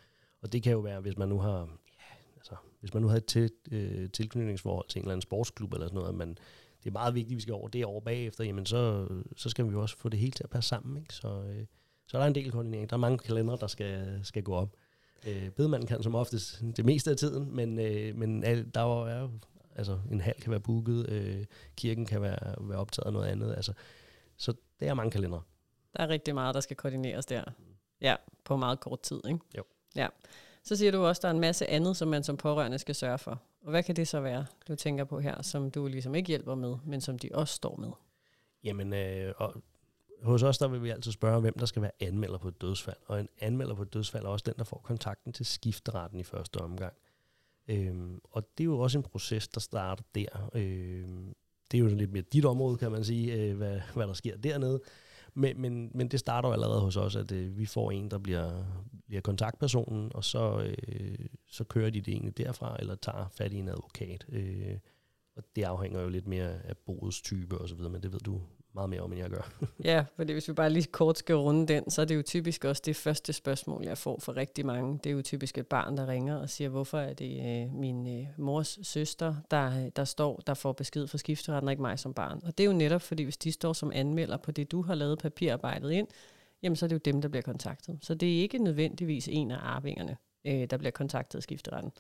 [0.43, 1.69] og det kan jo være, hvis man nu har,
[2.83, 5.99] hvis man nu har et til, øh, tilknytningsforhold til en eller anden sportsklub eller sådan
[5.99, 6.29] noget, men
[6.85, 9.65] det er meget vigtigt, at vi skal over det over bagefter, jamen så, så skal
[9.65, 11.15] vi jo også få det hele til at passe sammen, ikke?
[11.15, 11.67] Så, øh,
[12.07, 12.91] så er der en del koordinering.
[12.91, 14.77] Der er mange kalendere, der skal, skal gå op.
[15.27, 19.21] Øh, bedemanden kan som oftest det meste af tiden, men, øh, men al, der er
[19.21, 19.31] jo,
[19.77, 21.45] altså en hal kan være booket, øh,
[21.77, 23.55] kirken kan være, være optaget af noget andet.
[23.57, 23.73] Altså,
[24.37, 25.43] så det er mange kalendere.
[25.97, 27.45] Der er rigtig meget, der skal koordineres der.
[28.01, 29.41] Ja, på meget kort tid, ikke?
[29.59, 29.63] Jo.
[29.97, 30.09] Ja.
[30.65, 32.95] Så siger du også, at der er en masse andet, som man som pårørende skal
[32.95, 33.43] sørge for.
[33.63, 36.55] Og hvad kan det så være, du tænker på her, som du ligesom ikke hjælper
[36.55, 37.91] med, men som de også står med?
[38.65, 39.63] Jamen, øh, og
[40.23, 42.97] hos os der vil vi altid spørge, hvem der skal være anmelder på et dødsfald.
[43.07, 46.23] Og en anmelder på et dødsfald er også den, der får kontakten til skifteretten i
[46.23, 46.95] første omgang.
[47.69, 50.51] Øhm, og det er jo også en proces, der starter der.
[50.55, 51.35] Øhm,
[51.71, 54.37] det er jo lidt mere dit område, kan man sige, øh, hvad, hvad der sker
[54.37, 54.81] dernede.
[55.35, 58.19] Men, men, men det starter jo allerede hos os, at øh, vi får en, der
[58.19, 58.65] bliver,
[59.07, 63.57] bliver kontaktpersonen, og så, øh, så kører de det egentlig derfra, eller tager fat i
[63.57, 64.27] en advokat.
[64.29, 64.79] Øh,
[65.37, 68.41] og det afhænger jo lidt mere af boets type osv., men det ved du
[68.75, 69.53] meget mere om, end jeg gør.
[69.93, 72.65] ja, fordi hvis vi bare lige kort skal runde den, så er det jo typisk
[72.65, 75.01] også det første spørgsmål, jeg får for rigtig mange.
[75.05, 78.21] Det er jo typisk et barn, der ringer og siger, hvorfor er det øh, min
[78.21, 82.15] øh, mors søster, der, der står, der får besked fra skifteretten, og ikke mig som
[82.15, 82.41] barn.
[82.45, 84.95] Og det er jo netop, fordi hvis de står som anmelder på det, du har
[84.95, 86.09] lavet papirarbejdet ind,
[86.63, 87.99] jamen så er det jo dem, der bliver kontaktet.
[88.03, 91.93] Så det er ikke nødvendigvis en af arvingerne, øh, der bliver kontaktet af skifteretten.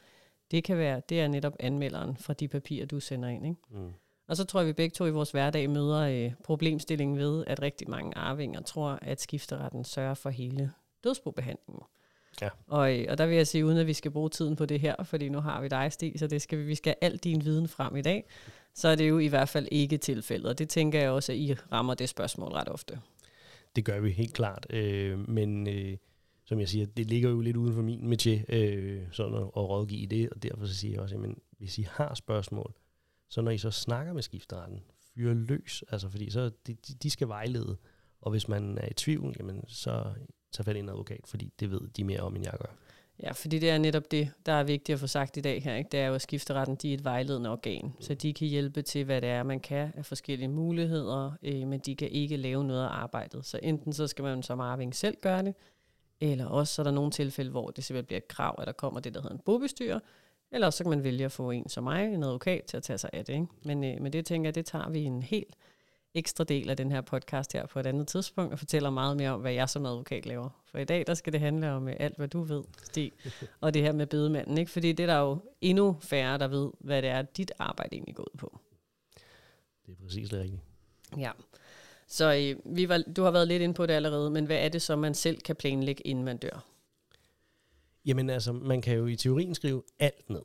[0.51, 3.47] Det kan være, det er netop anmelderen fra de papirer, du sender ind.
[3.47, 3.61] Ikke?
[3.71, 3.93] Mm.
[4.29, 7.63] Og så tror jeg, vi begge to i vores hverdag møder øh, problemstillingen ved, at
[7.63, 10.73] rigtig mange arvinger tror, at skifteretten sørger for hele
[11.05, 11.83] dødsbobehandlingen.
[12.41, 12.49] Ja.
[12.67, 14.81] Og, øh, og der vil jeg sige, uden at vi skal bruge tiden på det
[14.81, 17.17] her, fordi nu har vi dig, Stig, så det skal vi, vi skal have al
[17.17, 18.25] din viden frem i dag,
[18.75, 20.47] så er det jo i hvert fald ikke tilfældet.
[20.49, 23.01] Og det tænker jeg også, at I rammer det spørgsmål ret ofte.
[23.77, 24.67] Det gør vi helt klart.
[24.71, 25.97] Øh, men øh,
[26.45, 29.57] som jeg siger, det ligger jo lidt uden for min métier, øh, sådan at, at
[29.57, 31.21] rådgive i det, og derfor så siger jeg også, at
[31.59, 32.75] hvis I har spørgsmål,
[33.33, 34.83] så når I så snakker med skifteretten,
[35.15, 37.77] fyre løs, altså fordi så de, de skal vejlede,
[38.21, 40.05] og hvis man er i tvivl, jamen så
[40.53, 42.75] tag fat i en advokat, fordi det ved de mere om, end jeg gør.
[43.23, 45.75] Ja, fordi det er netop det, der er vigtigt at få sagt i dag her.
[45.75, 45.89] Ikke?
[45.93, 48.01] Det er jo, at skifteretten de er et vejledende organ, mm.
[48.01, 51.81] så de kan hjælpe til, hvad det er, man kan af forskellige muligheder, øh, men
[51.81, 53.47] de kan ikke lave noget af arbejdet.
[53.47, 55.55] Så enten så skal man som arving selv gøre det,
[56.21, 58.73] eller også så er der nogle tilfælde, hvor det simpelthen bliver et krav, at der
[58.73, 59.99] kommer det, der hedder en bobestyrer,
[60.53, 62.99] eller så kan man vælge at få en som mig, en advokat, til at tage
[62.99, 63.33] sig af det.
[63.33, 63.47] Ikke?
[63.65, 65.55] Men, øh, men det tænker jeg, det tager vi en helt
[66.15, 69.31] ekstra del af den her podcast her på et andet tidspunkt, og fortæller meget mere
[69.31, 70.49] om, hvad jeg som advokat laver.
[70.65, 73.13] For i dag, der skal det handle om øh, alt, hvad du ved, Stig,
[73.61, 74.59] og det her med bedemanden.
[74.59, 74.71] Ikke?
[74.71, 78.15] Fordi det er der jo endnu færre, der ved, hvad det er, dit arbejde egentlig
[78.15, 78.59] går ud på.
[79.87, 80.63] Det er præcis det rigtige.
[81.19, 81.31] Ja.
[82.07, 84.69] Så øh, vi var, du har været lidt inde på det allerede, men hvad er
[84.69, 86.65] det så, man selv kan planlægge, inden man dør?
[88.07, 90.43] Jamen altså, man kan jo i teorien skrive alt ned.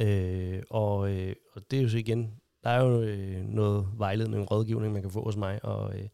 [0.00, 4.50] Øh, og, øh, og det er jo så igen, der er jo øh, noget vejledning,
[4.50, 6.08] rådgivning, man kan få hos mig, og øh,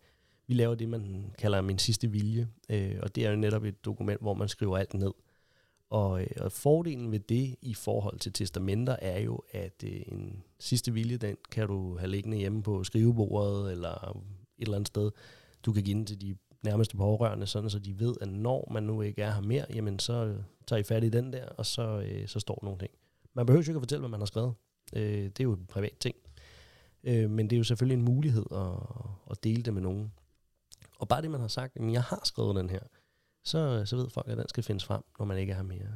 [0.47, 2.49] vi laver det, man kalder min sidste vilje.
[2.71, 5.13] Øh, og det er jo netop et dokument, hvor man skriver alt ned.
[5.91, 10.43] Og, øh, og fordelen ved det i forhold til testamenter er jo, at øh, en
[10.59, 14.17] sidste vilje, den kan du have liggende hjemme på skrivebordet eller
[14.59, 15.11] et eller andet sted.
[15.67, 18.83] Du kan give den til de nærmeste pårørende, sådan så de ved, at når man
[18.83, 22.01] nu ikke er her mere, jamen så tager I fat i den der, og så,
[22.07, 22.91] øh, så står nogle ting.
[23.35, 24.55] Man behøver jo ikke at fortælle, hvad man har skrevet.
[24.97, 26.17] Øh, det er jo en privat ting.
[27.05, 28.73] Øh, men det er jo selvfølgelig en mulighed at,
[29.31, 30.13] at dele det med nogen.
[30.99, 32.81] Og bare det, man har sagt, at jeg har skrevet den her,
[33.45, 35.93] så, så ved folk, at den skal findes frem, når man ikke er her mere.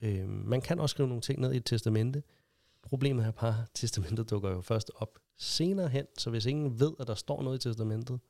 [0.00, 2.22] Øh, man kan også skrive nogle ting ned i et testamente.
[2.82, 6.92] Problemet er bare, at testamentet dukker jo først op senere hen, så hvis ingen ved,
[7.00, 8.20] at der står noget i testamentet,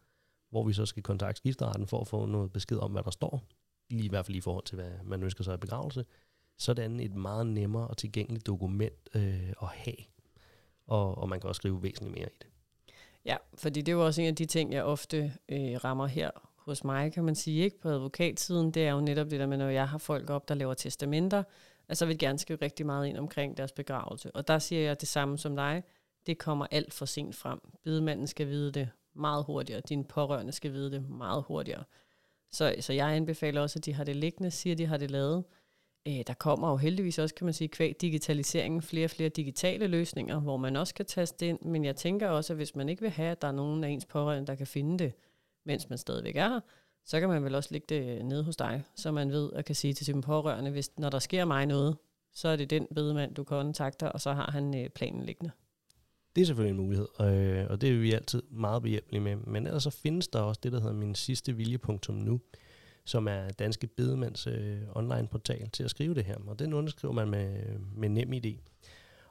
[0.51, 3.43] hvor vi så skal kontakte skifteretten for at få noget besked om, hvad der står,
[3.91, 6.05] i hvert fald i forhold til, hvad man ønsker sig af begravelse,
[6.59, 9.97] så er det et meget nemmere og tilgængeligt dokument øh, at have.
[10.87, 12.47] Og, og man kan også skrive væsentligt mere i det.
[13.25, 16.31] Ja, fordi det er jo også en af de ting, jeg ofte øh, rammer her
[16.57, 18.71] hos mig, kan man sige, ikke på advokatsiden.
[18.71, 21.43] Det er jo netop det der med, når jeg har folk op, der laver testamenter,
[21.89, 24.31] altså vil gerne skrive rigtig meget ind omkring deres begravelse.
[24.37, 25.83] Og der siger jeg det samme som dig.
[26.27, 27.61] Det kommer alt for sent frem.
[27.85, 29.81] Bidemanden skal vide det meget hurtigere.
[29.89, 31.85] Dine pårørende skal vide det meget hurtigere.
[32.53, 35.11] Så, så jeg anbefaler også, at de har det liggende, siger, at de har det
[35.11, 35.45] lavet.
[36.09, 39.87] Øh, der kommer jo heldigvis også, kan man sige, kvæg digitaliseringen, flere og flere digitale
[39.87, 41.59] løsninger, hvor man også kan taste ind.
[41.63, 43.89] Men jeg tænker også, at hvis man ikke vil have, at der er nogen af
[43.89, 45.13] ens pårørende, der kan finde det,
[45.67, 46.61] mens man stadigvæk er her,
[47.05, 49.75] så kan man vel også lægge det nede hos dig, så man ved og kan
[49.75, 51.97] sige til sin pårørende, hvis når der sker mig noget,
[52.33, 55.51] så er det den bedemand, du kontakter, og så har han øh, planen liggende.
[56.37, 59.37] Det er selvfølgelig en mulighed, øh, og det er vi altid meget behjælpelige med.
[59.37, 62.41] Men ellers så findes der også det, der hedder min sidste vilje.nu,
[63.05, 66.37] som er Danske Bedemands øh, online portal til at skrive det her.
[66.47, 68.59] Og den underskriver man med, med nem idé.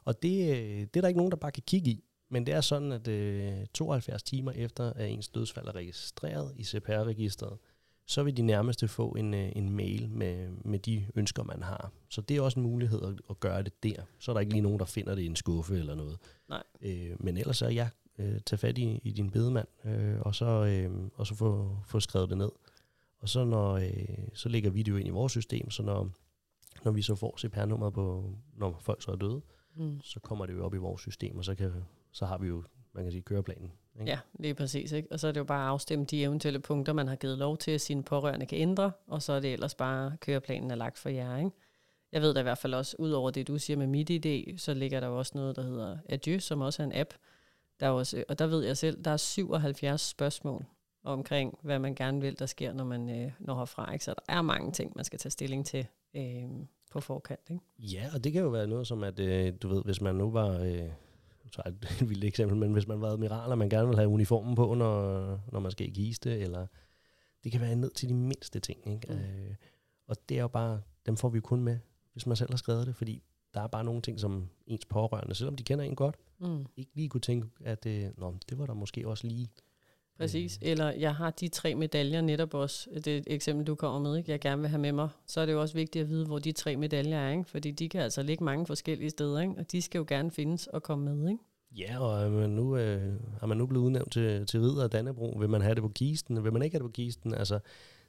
[0.05, 2.03] Og det, øh, det er der ikke nogen, der bare kan kigge i.
[2.29, 6.63] Men det er sådan, at øh, 72 timer efter, at ens dødsfald er registreret i
[6.63, 7.57] CPR-registret,
[8.05, 11.91] så vil de nærmeste få en, øh, en mail med, med de ønsker, man har.
[12.09, 14.03] Så det er også en mulighed at, at gøre det der.
[14.19, 16.17] Så er der ikke lige nogen, der finder det i en skuffe eller noget.
[16.49, 16.63] Nej.
[16.81, 17.89] Øh, men ellers så ja,
[18.19, 21.99] øh, tage fat i, i din bedemand, øh, og så, øh, og så få, få
[21.99, 22.49] skrevet det ned.
[23.19, 26.09] Og så, når, øh, så lægger vi det jo ind i vores system, så når,
[26.83, 29.41] når vi så får CPR-nummeret på, når folk så er døde,
[29.75, 30.01] mm.
[30.01, 31.71] så kommer det jo op i vores system, og så, kan,
[32.11, 32.63] så har vi jo,
[32.93, 33.71] man kan sige, køreplanen.
[33.99, 34.11] Ikke?
[34.11, 34.91] Ja, lige præcis.
[34.91, 35.11] Ikke?
[35.11, 37.57] Og så er det jo bare at afstemme de eventuelle punkter, man har givet lov
[37.57, 40.99] til, at sine pårørende kan ændre, og så er det ellers bare, køreplanen er lagt
[40.99, 41.37] for jer.
[41.37, 41.51] Ikke?
[42.11, 44.73] Jeg ved da i hvert fald også, ud over det, du siger med MitID, så
[44.73, 47.13] ligger der jo også noget, der hedder Adieu, som også er en app.
[47.79, 50.65] Der er også, og der ved jeg selv, der er 77 spørgsmål
[51.03, 53.93] omkring, hvad man gerne vil, der sker, når man øh, når herfra.
[53.93, 54.05] Ikke?
[54.05, 56.43] Så der er mange ting, man skal tage stilling til øh,
[56.91, 57.49] på forkant.
[57.49, 57.63] Ikke?
[57.79, 60.31] Ja, og det kan jo være noget som, at øh, du ved, hvis man nu
[60.31, 60.59] var...
[60.59, 60.89] Øh
[61.53, 61.69] tager
[62.01, 64.73] et vildt eksempel, men hvis man var admiral, og man gerne vil have uniformen på,
[64.73, 66.67] når, når man skal i kiste, eller
[67.43, 68.93] det kan være ned til de mindste ting.
[68.93, 69.13] Ikke?
[69.13, 69.19] Mm.
[69.19, 69.55] Øh,
[70.07, 71.79] og det er jo bare, dem får vi kun med,
[72.13, 75.35] hvis man selv har skrevet det, fordi der er bare nogle ting, som ens pårørende,
[75.35, 76.65] selvom de kender en godt, mm.
[76.77, 79.49] ikke lige kunne tænke, at øh, Nå, det var der måske også lige.
[80.17, 80.59] Præcis.
[80.61, 84.31] Eller jeg har de tre medaljer netop også, det eksempel, du kommer med, ikke?
[84.31, 85.09] jeg gerne vil have med mig.
[85.27, 87.45] Så er det jo også vigtigt at vide, hvor de tre medaljer er, ikke?
[87.45, 89.53] fordi de kan altså ligge mange forskellige steder, ikke?
[89.57, 91.29] og de skal jo gerne findes og komme med.
[91.29, 91.43] Ikke?
[91.77, 94.89] Ja, og er man nu, øh, er man nu blevet udnævnt til, til ridder af
[94.89, 97.33] Dannebro, vil man have det på kisten, vil man ikke have det på kisten?
[97.33, 97.59] Altså,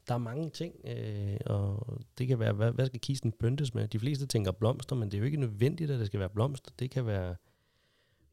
[0.09, 3.89] der er mange ting, øh, og det kan være, hvad, hvad skal kisten pyntes med?
[3.89, 6.71] De fleste tænker blomster, men det er jo ikke nødvendigt, at det skal være blomster.
[6.79, 7.37] Det kan være,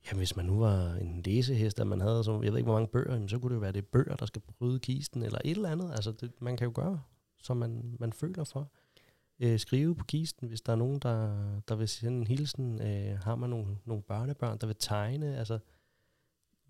[0.06, 2.80] ja, hvis man nu var en læsehest, og man havde, så, jeg ved ikke, hvor
[2.80, 5.52] mange bøger, så kunne det jo være, det bøger, der skal bryde kisten, eller et
[5.52, 5.92] eller andet.
[5.92, 7.02] Altså, det, man kan jo gøre,
[7.44, 8.72] som man, man føler for
[9.42, 11.36] øh, skrive på kisten, hvis der er nogen, der,
[11.68, 12.82] der vil sende en hilsen.
[12.82, 15.38] Øh, har man nogle, nogle børnebørn, der vil tegne?
[15.38, 15.60] Altså,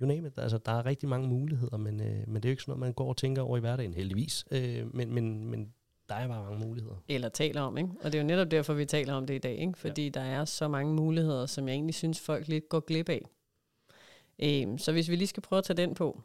[0.01, 0.37] you name it.
[0.37, 2.79] Altså, der er rigtig mange muligheder, men, øh, men det er jo ikke sådan noget,
[2.79, 4.45] man går og tænker over i hverdagen, heldigvis.
[4.51, 5.73] Øh, men, men, men
[6.11, 6.95] der er bare mange muligheder.
[7.07, 7.89] Eller taler om, ikke?
[8.03, 9.77] Og det er jo netop derfor, vi taler om det i dag, ikke?
[9.77, 10.09] Fordi ja.
[10.09, 13.25] der er så mange muligheder, som jeg egentlig synes, folk lidt går glip af.
[14.39, 16.21] Øh, så hvis vi lige skal prøve at tage den på,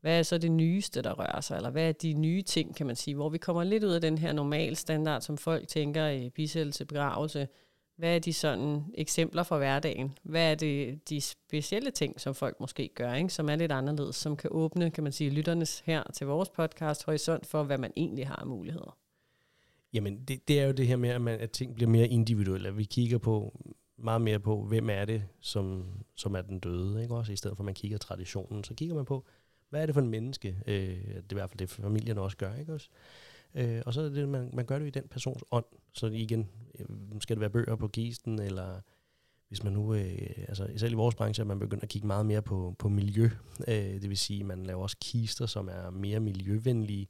[0.00, 2.86] hvad er så det nyeste, der rører sig, eller hvad er de nye ting, kan
[2.86, 6.08] man sige, hvor vi kommer lidt ud af den her normal standard, som folk tænker
[6.08, 7.48] i bisættelse, begravelse.
[7.96, 10.18] Hvad er de sådan eksempler fra hverdagen?
[10.22, 13.30] Hvad er det de specielle ting, som folk måske gør, ikke?
[13.30, 17.04] som er lidt anderledes, som kan åbne, kan man sige, lytternes her til vores podcast
[17.04, 19.03] horisont for, hvad man egentlig har af muligheder?
[19.94, 22.74] Jamen, det, det er jo det her med, at, man, at ting bliver mere individuelle.
[22.74, 23.60] Vi kigger på
[23.98, 27.14] meget mere på, hvem er det, som, som er den døde, ikke?
[27.14, 29.24] Også i stedet for, at man kigger traditionen, så kigger man på,
[29.70, 30.56] hvad er det for en menneske?
[30.66, 32.88] Øh, det er i hvert fald det, familien også gør, ikke også?
[33.54, 35.64] Øh, og så er det, man, man gør det i den persons ånd.
[35.92, 36.86] Så igen, øh,
[37.20, 38.80] skal det være bøger på kisten, eller
[39.48, 42.26] hvis man nu, øh, altså selv i vores branche, er man begyndt at kigge meget
[42.26, 43.30] mere på, på miljø.
[43.68, 47.08] Øh, det vil sige, man laver også kister, som er mere miljøvenlige.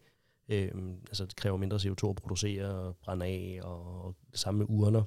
[0.49, 0.71] Øh,
[1.09, 4.67] altså det kræver mindre CO2 at producere og brænde af, og, og det samme med
[4.69, 5.03] urner.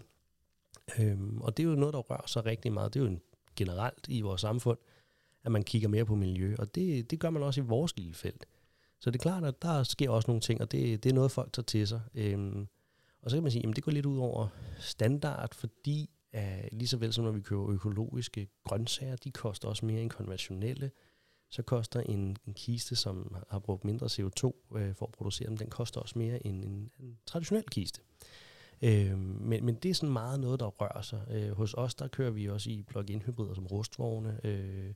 [1.00, 2.93] Øh, og det er jo noget, der rører sig rigtig meget.
[2.93, 3.21] Det er jo en,
[3.56, 4.78] generelt i vores samfund,
[5.43, 8.13] at man kigger mere på miljø, og det, det gør man også i vores lille
[8.13, 8.47] felt.
[9.00, 11.32] Så det er klart, at der sker også nogle ting, og det, det er noget,
[11.32, 12.02] folk tager til sig.
[12.13, 12.67] Øhm,
[13.21, 14.47] og så kan man sige, at det går lidt ud over
[14.80, 19.86] standard, fordi uh, lige så vel som når vi køber økologiske grøntsager, de koster også
[19.86, 20.91] mere end konventionelle.
[21.49, 25.57] Så koster en, en kiste, som har brugt mindre CO2 øh, for at producere dem,
[25.57, 28.01] den koster også mere end en, en traditionel kiste.
[28.81, 31.21] Øh, men, men det er sådan meget noget, der rører sig.
[31.31, 34.39] Øh, hos os, der kører vi også i plug-in hybrider som rustvogne.
[34.43, 34.93] Øh,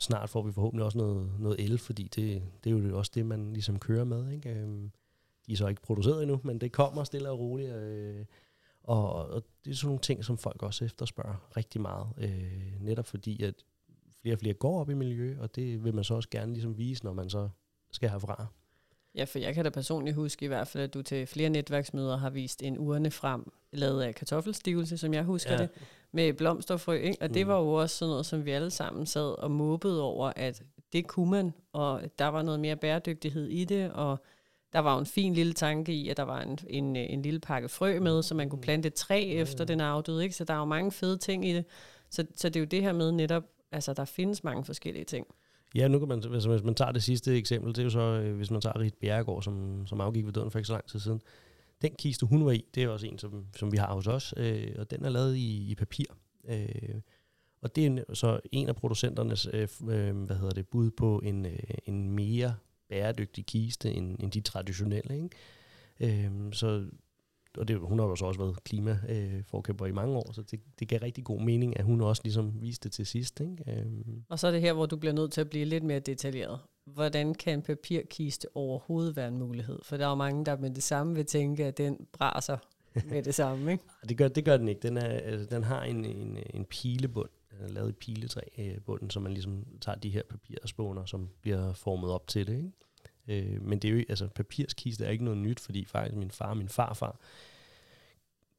[0.00, 3.26] snart får vi forhåbentlig også noget, noget el, fordi det, det er jo også det,
[3.26, 4.30] man ligesom kører med.
[4.30, 4.50] Ikke?
[4.50, 4.90] Øh,
[5.46, 7.72] de er så ikke produceret endnu, men det kommer stille og roligt.
[7.72, 8.24] Øh,
[8.82, 12.06] og, og det er sådan nogle ting, som folk også efterspørger rigtig meget.
[12.18, 13.54] Øh, netop fordi, at
[14.26, 16.78] flere og flere går op i miljø, og det vil man så også gerne ligesom
[16.78, 17.48] vise, når man så
[17.92, 18.46] skal herfra.
[19.14, 22.16] Ja, for jeg kan da personligt huske i hvert fald, at du til flere netværksmøder
[22.16, 25.58] har vist en urne frem, lavet af kartoffelstivelse, som jeg husker ja.
[25.58, 25.68] det,
[26.12, 26.94] med blomsterfrø.
[26.94, 27.16] Ikke?
[27.20, 27.34] Og mm.
[27.34, 30.62] det var jo også sådan noget, som vi alle sammen sad og måbede over, at
[30.92, 34.24] det kunne man, og der var noget mere bæredygtighed i det, og
[34.72, 37.40] der var jo en fin lille tanke i, at der var en, en, en lille
[37.40, 38.62] pakke frø med, så man kunne mm.
[38.62, 40.22] plante et træ efter den afdøde.
[40.22, 40.36] Ikke?
[40.36, 41.64] Så der er jo mange fede ting i det.
[42.10, 43.44] Så, så det er jo det her med netop,
[43.76, 45.26] altså der findes mange forskellige ting.
[45.74, 48.00] Ja, nu kan man, altså, hvis man tager det sidste eksempel, det er jo så,
[48.00, 50.86] øh, hvis man tager Rit Bjerregaard, som, som afgik ved døden for ikke så lang
[50.86, 51.20] tid siden.
[51.82, 54.34] Den kiste, hun var i, det er også en, som, som vi har hos os,
[54.36, 56.04] øh, og den er lavet i, i papir.
[56.48, 57.00] Øh,
[57.60, 61.46] og det er så en af producenternes øh, øh, hvad hedder det, bud på en,
[61.46, 62.54] øh, en mere
[62.88, 65.16] bæredygtig kiste end, end de traditionelle.
[65.16, 66.24] Ikke?
[66.24, 66.86] Øh, så
[67.58, 70.88] og det, hun har jo så også været klimaforkæmper i mange år, så det, det
[70.88, 73.40] gav rigtig god mening, at hun også ligesom viste det til sidst.
[73.40, 73.80] Ikke?
[73.80, 74.22] Øhm.
[74.28, 76.58] Og så er det her, hvor du bliver nødt til at blive lidt mere detaljeret.
[76.84, 79.78] Hvordan kan en papirkiste overhovedet være en mulighed?
[79.82, 82.56] For der er jo mange, der med det samme vil tænke, at den braser
[83.10, 83.72] med det samme.
[83.72, 83.84] Ikke?
[84.08, 84.80] det, gør, det gør den ikke.
[84.80, 88.78] Den, er, altså, den har en, en, en pilebund, den er lavet i piletræ øh,
[88.86, 92.56] bunden, så man ligesom tager de her papirspåner, som bliver formet op til det.
[92.56, 92.72] Ikke?
[93.28, 96.50] Øh, men det er jo altså papirskiste er ikke noget nyt, fordi faktisk min far
[96.50, 97.20] og min farfar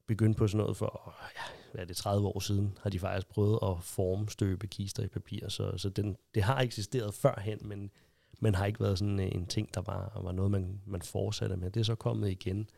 [0.06, 3.28] begyndte på sådan noget for, ja, hvad er det, 30 år siden, har de faktisk
[3.28, 5.48] prøvet at forme støbe kister i papir.
[5.48, 7.90] Så, så den, det har eksisteret førhen, men,
[8.40, 11.56] man har ikke været sådan øh, en ting, der var, var noget, man, man fortsatte
[11.56, 11.70] med.
[11.70, 12.70] Det er så kommet igen.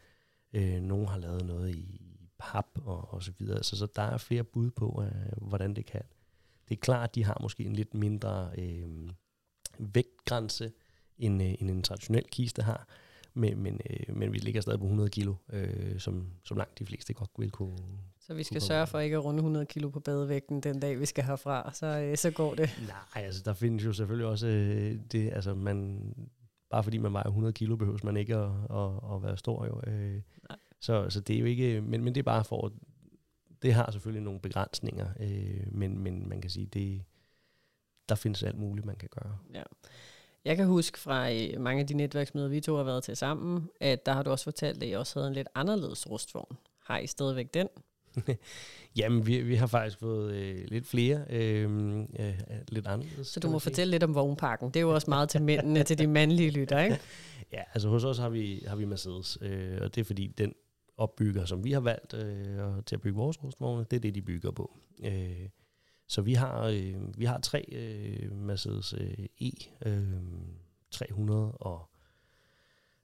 [0.53, 2.01] Øh, nogen har lavet noget i
[2.39, 3.63] pap og, og så videre.
[3.63, 6.03] Så, så der er flere bud på, øh, hvordan det kan.
[6.69, 9.11] Det er klart, at de har måske en lidt mindre øh,
[9.79, 10.73] vægtgrænse,
[11.21, 12.87] end, øh, end en traditionel kiste har.
[13.35, 16.87] Men, men, øh, men vi ligger stadig på 100 kilo, øh, som, som langt de
[16.87, 17.79] fleste godt vil kunne.
[18.21, 21.07] Så vi skal sørge for ikke at runde 100 kilo på badevægten den dag, vi
[21.07, 22.71] skal herfra, så, øh, så går det.
[22.87, 26.01] Nej, altså der findes jo selvfølgelig også øh, det, altså man,
[26.71, 29.81] bare fordi man vejer 100 kilo, behøver man ikke at, at, at være stor jo.
[29.87, 30.21] Øh,
[30.81, 32.73] så, så det er jo ikke, men, men det er bare for,
[33.63, 37.03] det har selvfølgelig nogle begrænsninger, øh, men, men man kan sige, det,
[38.09, 39.39] der findes alt muligt, man kan gøre.
[39.55, 39.63] Ja.
[40.45, 43.69] Jeg kan huske fra øh, mange af de netværksmøder, vi to har været til sammen,
[43.81, 46.57] at der har du også fortalt, at I også havde en lidt anderledes rustvogn.
[46.85, 47.69] Har I stadigvæk den?
[48.97, 53.29] Jamen, vi, vi har faktisk fået øh, lidt flere, øh, øh, lidt anderledes.
[53.29, 54.69] Så du må fortælle lidt om vognparken.
[54.69, 57.01] Det er jo også meget til mændene, til de mandlige lytter, ikke?
[57.53, 60.55] Ja, altså hos os har vi, har vi Mercedes, øh, og det er fordi den
[60.97, 64.23] opbygger, som vi har valgt øh, til at bygge vores rustvogne, det er det, de
[64.23, 64.79] bygger på.
[65.05, 65.49] Øh,
[66.11, 69.51] så vi har, øh, vi har tre øh, Mercedes øh, E
[69.87, 70.23] øh,
[70.91, 71.91] 300 og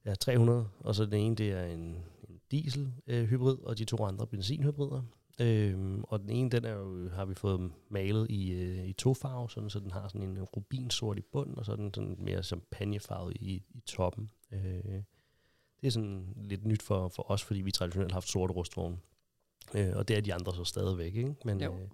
[0.04, 3.84] ja, 300, og så den ene det er en, en diesel øh, hybrid, og de
[3.84, 5.02] to andre benzinhybrider.
[5.40, 9.14] Øh, og den ene, den er jo, har vi fået malet i, øh, i to
[9.14, 12.42] farver, sådan, så den har sådan en rubinsort i bunden, og så den sådan mere
[12.42, 14.30] champagnefarvet i, i toppen.
[14.52, 15.02] Øh,
[15.80, 18.98] det er sådan lidt nyt for, for os, fordi vi traditionelt har haft sorte rustvogne.
[19.74, 21.34] Øh, og det er de andre så stadigvæk, ikke?
[21.44, 21.72] Men, jo.
[21.74, 21.88] øh,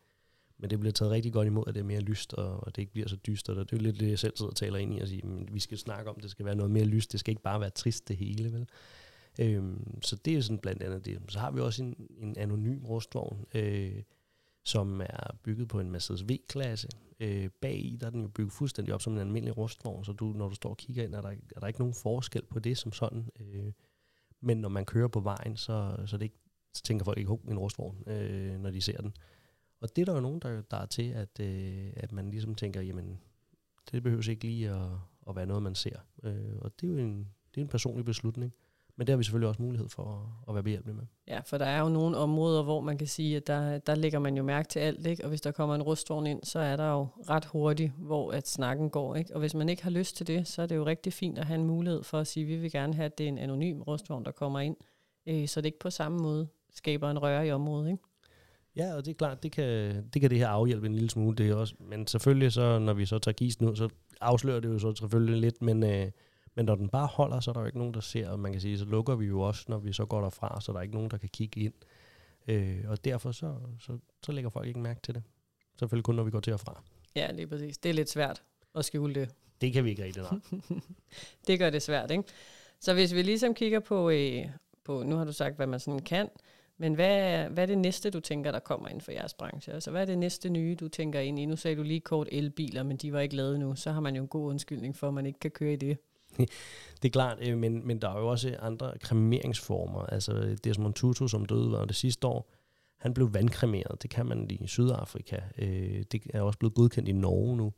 [0.62, 2.82] men det bliver taget rigtig godt imod, at det er mere lyst, og, og det
[2.82, 3.58] ikke bliver så dystert.
[3.58, 5.26] Og det er jo lidt det, jeg selv sidder og taler ind i og siger,
[5.26, 7.12] men vi skal snakke om, det skal være noget mere lyst.
[7.12, 8.68] Det skal ikke bare være trist det hele, vel?
[9.40, 11.20] Øhm, så det er sådan blandt andet det.
[11.28, 14.02] Så har vi også en, en anonym rustvogn, øh,
[14.64, 16.88] som er bygget på en Mercedes V-klasse.
[17.20, 20.12] Øh, bag i, der er den jo bygget fuldstændig op som en almindelig rustvogn, så
[20.12, 22.58] du, når du står og kigger ind, er der, er der ikke nogen forskel på
[22.58, 23.28] det som sådan.
[23.40, 23.72] Øh,
[24.40, 26.40] men når man kører på vejen, så, så, det ikke,
[26.74, 29.12] så tænker folk ikke, en rustvogn, øh, når de ser den.
[29.82, 32.54] Og det er der jo nogen, der, der er til, at, øh, at man ligesom
[32.54, 33.20] tænker, jamen,
[33.90, 34.90] det behøver ikke lige at,
[35.28, 35.96] at være noget, man ser.
[36.22, 37.18] Øh, og det er jo en,
[37.54, 38.52] det er en personlig beslutning.
[38.96, 41.04] Men det har vi selvfølgelig også mulighed for at, at være behjælpelig med.
[41.28, 44.18] Ja, for der er jo nogle områder, hvor man kan sige, at der, der lægger
[44.18, 45.24] man jo mærke til alt, ikke?
[45.24, 48.48] og hvis der kommer en rustvogn ind, så er der jo ret hurtigt, hvor at
[48.48, 49.16] snakken går.
[49.16, 49.34] Ikke?
[49.34, 51.46] Og hvis man ikke har lyst til det, så er det jo rigtig fint at
[51.46, 53.38] have en mulighed for at sige, at vi vil gerne have, at det er en
[53.38, 54.76] anonym rustvogn, der kommer ind,
[55.26, 57.90] øh, så det ikke på samme måde skaber en røre i området.
[57.90, 58.02] Ikke?
[58.76, 59.64] Ja, og det er klart, det kan
[60.14, 61.36] det, kan det her afhjælpe en lille smule.
[61.36, 63.88] Det også, men selvfølgelig så, når vi så tager gisen ud, så
[64.20, 66.10] afslører det jo så selvfølgelig lidt, men, øh,
[66.54, 68.52] Men når den bare holder, så er der jo ikke nogen, der ser, og man
[68.52, 70.82] kan sige, så lukker vi jo også, når vi så går derfra, så der er
[70.82, 71.74] ikke nogen, der kan kigge ind.
[72.48, 75.22] Øh, og derfor så, så, så lægger folk ikke mærke til det.
[75.78, 76.82] Selvfølgelig kun, når vi går til og fra.
[77.16, 77.78] Ja, lige præcis.
[77.78, 78.42] Det er lidt svært
[78.74, 79.28] at skjule det.
[79.60, 80.60] Det kan vi ikke rigtig nej.
[81.46, 82.24] det gør det svært, ikke?
[82.80, 84.44] Så hvis vi ligesom kigger på, øh,
[84.84, 86.28] på, nu har du sagt, hvad man sådan kan,
[86.82, 89.72] men hvad hvad er det næste, du tænker, der kommer inden for jeres branche?
[89.72, 91.46] Altså, hvad er det næste nye, du tænker ind i?
[91.46, 93.74] Nu sagde du lige kort elbiler, men de var ikke lavet nu.
[93.74, 95.98] Så har man jo en god undskyldning for, at man ikke kan køre i det.
[97.02, 100.00] det er klart, øh, men, men der er jo også andre kremeringsformer.
[100.00, 102.50] Altså Desmond Tutu, som døde var det sidste år,
[102.98, 104.02] han blev vandkremeret.
[104.02, 105.36] Det kan man i Sydafrika.
[105.58, 107.72] Øh, det er også blevet godkendt i Norge nu.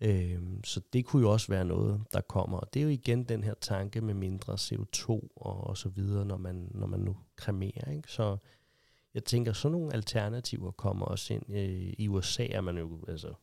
[0.00, 2.58] Øh, så det kunne jo også være noget, der kommer.
[2.58, 6.24] Og det er jo igen den her tanke med mindre CO2 og, og så videre,
[6.24, 7.90] når man, når man nu kremerer.
[7.90, 8.12] Ikke?
[8.12, 8.36] Så
[9.14, 11.42] jeg tænker, sådan nogle alternativer kommer også ind.
[11.48, 13.34] Øh, I USA er man jo altså,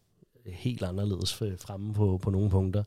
[0.45, 2.83] helt anderledes fremme på, på nogle punkter.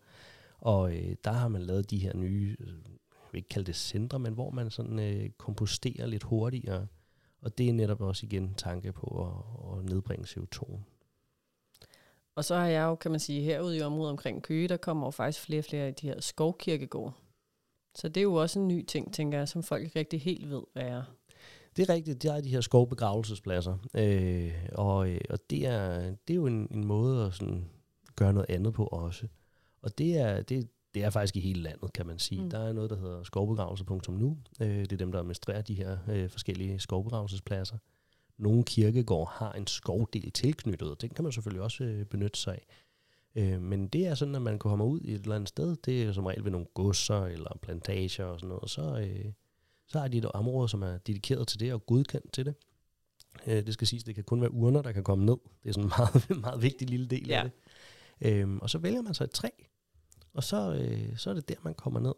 [0.59, 4.19] Og øh, der har man lavet de her nye, jeg vil ikke kalde det centre,
[4.19, 6.87] men hvor man sådan øh, komposterer lidt hurtigere.
[7.41, 10.79] Og det er netop også igen tanke på at, at nedbringe CO2.
[12.37, 15.07] Og så har jeg jo, kan man sige, herude i området omkring Køge, der kommer
[15.07, 17.12] jo faktisk flere og flere af de her skovkirkegårde.
[17.95, 20.51] Så det er jo også en ny ting, tænker jeg, som folk ikke rigtig helt
[20.51, 21.03] ved, hvad er.
[21.76, 23.78] Det er rigtigt, det er de her skovbegravelsespladser.
[23.95, 27.64] Øh, og, øh, og det, er, det er jo en, en måde at sådan
[28.16, 29.26] gøre noget andet på også.
[29.82, 32.43] Og det er, det, det er faktisk i hele landet, kan man sige.
[32.43, 32.51] Mm.
[32.51, 34.39] Der er noget, der hedder skovbegravelser.nu.
[34.61, 37.78] Øh, det er dem, der administrerer de her øh, forskellige skovbegravelsespladser.
[38.39, 42.66] Nogle kirkegård har en skovdel tilknyttet, den kan man selvfølgelig også øh, benytte sig af.
[43.37, 45.76] Øh, men det er sådan, at man kommer ud i et eller andet sted.
[45.76, 48.70] Det er som regel ved nogle godser eller plantager og sådan noget.
[48.70, 49.32] Så, øh,
[49.87, 52.55] så har de et område, som er dedikeret til det og godkendt til det.
[53.47, 55.37] Øh, det skal siges, det kan kun være urner, der kan komme ned.
[55.62, 57.43] Det er sådan en meget, meget vigtig lille del ja.
[57.43, 57.53] af det.
[58.32, 59.49] Øh, og så vælger man så et træ,
[60.34, 62.14] og så, øh, så er det der, man kommer ned.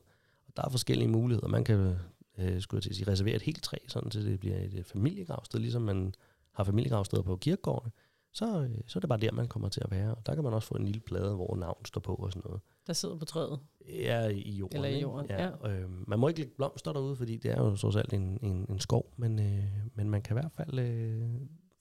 [0.46, 1.48] Og der er forskellige muligheder.
[1.48, 1.96] Man kan
[2.38, 4.86] øh, skulle jeg til at sige, reservere et helt træ, sådan så det bliver et
[4.86, 6.14] familiegravsted, ligesom man
[6.52, 7.92] har familiegravsteder på kirkegårdene.
[8.32, 10.14] Så, øh, så er det bare der, man kommer til at være.
[10.14, 12.42] Og der kan man også få en lille plade, hvor navn står på og sådan
[12.44, 12.60] noget.
[12.86, 13.60] Der sidder på træet?
[13.88, 14.76] Ja, i jorden.
[14.76, 15.44] Eller i jorden, ja.
[15.44, 15.70] ja.
[15.70, 18.66] Øh, man må ikke lægge blomster derude, fordi det er jo så alt en, en,
[18.70, 19.64] en skov, men, øh,
[19.94, 21.28] men man kan i hvert fald øh,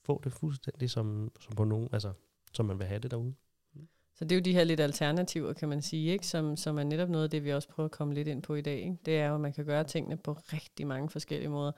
[0.04, 2.12] få det fuldstændig som, som på nogen, altså
[2.52, 3.34] som man vil have det derude.
[4.18, 6.26] Så det er jo de her lidt alternativer, kan man sige, ikke?
[6.26, 8.54] Som, som er netop noget af det, vi også prøver at komme lidt ind på
[8.54, 8.78] i dag.
[8.78, 8.96] Ikke?
[9.06, 11.72] Det er jo, at man kan gøre tingene på rigtig mange forskellige måder.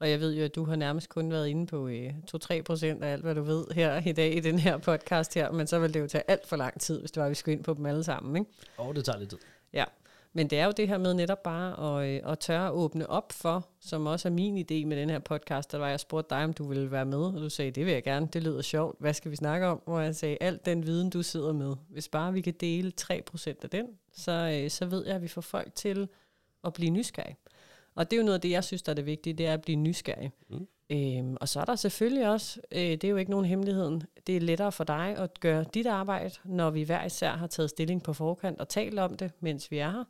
[0.00, 3.04] Og jeg ved jo, at du har nærmest kun været inde på øh, 2-3 procent
[3.04, 5.78] af alt, hvad du ved her i dag i den her podcast her, men så
[5.78, 7.64] vil det jo tage alt for lang tid, hvis det var, at vi skulle ind
[7.64, 8.36] på dem alle sammen.
[8.36, 8.50] Ikke?
[8.76, 9.38] Og det tager lidt tid.
[9.72, 9.84] Ja,
[10.32, 13.10] men det er jo det her med netop bare at, øh, at tørre at åbne
[13.10, 16.34] op for, som også er min idé med den her podcast, der var jeg spurgte
[16.34, 18.62] dig, om du ville være med, og du sagde, det vil jeg gerne, det lyder
[18.62, 19.82] sjovt, hvad skal vi snakke om?
[19.84, 23.54] Hvor jeg sagde, alt den viden, du sidder med, hvis bare vi kan dele 3%
[23.62, 26.08] af den, så, øh, så ved jeg, at vi får folk til
[26.64, 27.36] at blive nysgerrige.
[27.94, 29.54] Og det er jo noget af det, jeg synes, der er det vigtige, det er
[29.54, 30.30] at blive nysgerrig.
[30.48, 30.66] Mm.
[30.90, 34.36] Øhm, og så er der selvfølgelig også, øh, det er jo ikke nogen hemmelighed, det
[34.36, 38.02] er lettere for dig at gøre dit arbejde, når vi hver især har taget stilling
[38.02, 40.04] på forkant og talt om det, mens vi er her.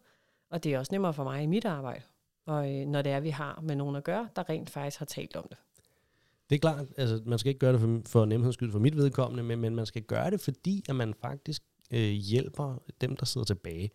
[0.50, 2.02] Og det er også nemmere for mig i mit arbejde,
[2.46, 5.06] og øh, når det er, vi har med nogen at gøre, der rent faktisk har
[5.06, 5.58] talt om det.
[6.50, 9.42] Det er klart, altså man skal ikke gøre det for, for nemhedsskyld for mit vedkommende,
[9.42, 13.44] men, men man skal gøre det, fordi at man faktisk øh, hjælper dem, der sidder
[13.44, 13.90] tilbage.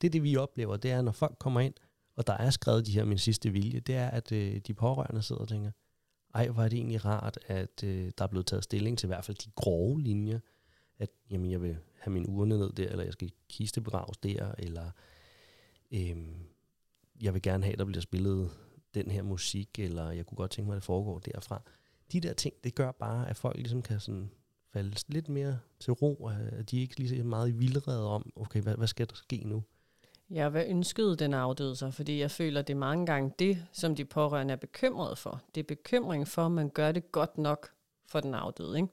[0.00, 1.74] Det er det, vi oplever, det er, når folk kommer ind,
[2.16, 5.22] og der er skrevet de her min sidste vilje, det er, at øh, de pårørende
[5.22, 5.70] sidder og tænker,
[6.34, 9.12] ej, hvor er det egentlig rart, at øh, der er blevet taget stilling til i
[9.12, 10.38] hvert fald de grove linjer,
[10.98, 14.90] at jamen, jeg vil have min urne ned der, eller jeg skal kistebegraves der, eller
[15.92, 16.34] øhm,
[17.22, 18.50] jeg vil gerne have, at der bliver spillet
[18.94, 21.62] den her musik, eller jeg kunne godt tænke mig, at det foregår derfra.
[22.12, 24.30] De der ting, det gør bare, at folk ligesom kan sådan
[24.72, 28.32] falde lidt mere til ro, og at de ikke lige så meget i vildrede om,
[28.36, 29.62] okay, hvad, hvad skal der ske nu?
[30.30, 31.94] Ja, hvad ønskede den afdøde sig?
[31.94, 35.42] Fordi jeg føler, det er mange gange det, som de pårørende er bekymrede for.
[35.54, 37.70] Det er bekymring for, at man gør det godt nok
[38.06, 38.76] for den afdøde.
[38.76, 38.88] Ikke?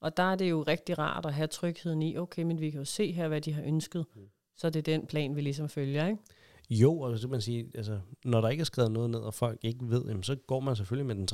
[0.00, 2.78] Og der er det jo rigtig rart at have trygheden i, okay, men vi kan
[2.78, 4.06] jo se her, hvad de har ønsket.
[4.14, 4.28] Mm.
[4.56, 6.22] Så er det den plan, vi ligesom følger, ikke?
[6.70, 9.34] Jo, og så kan man sige, altså, når der ikke er skrevet noget ned, og
[9.34, 11.26] folk ikke ved, jamen, så går man selvfølgelig med den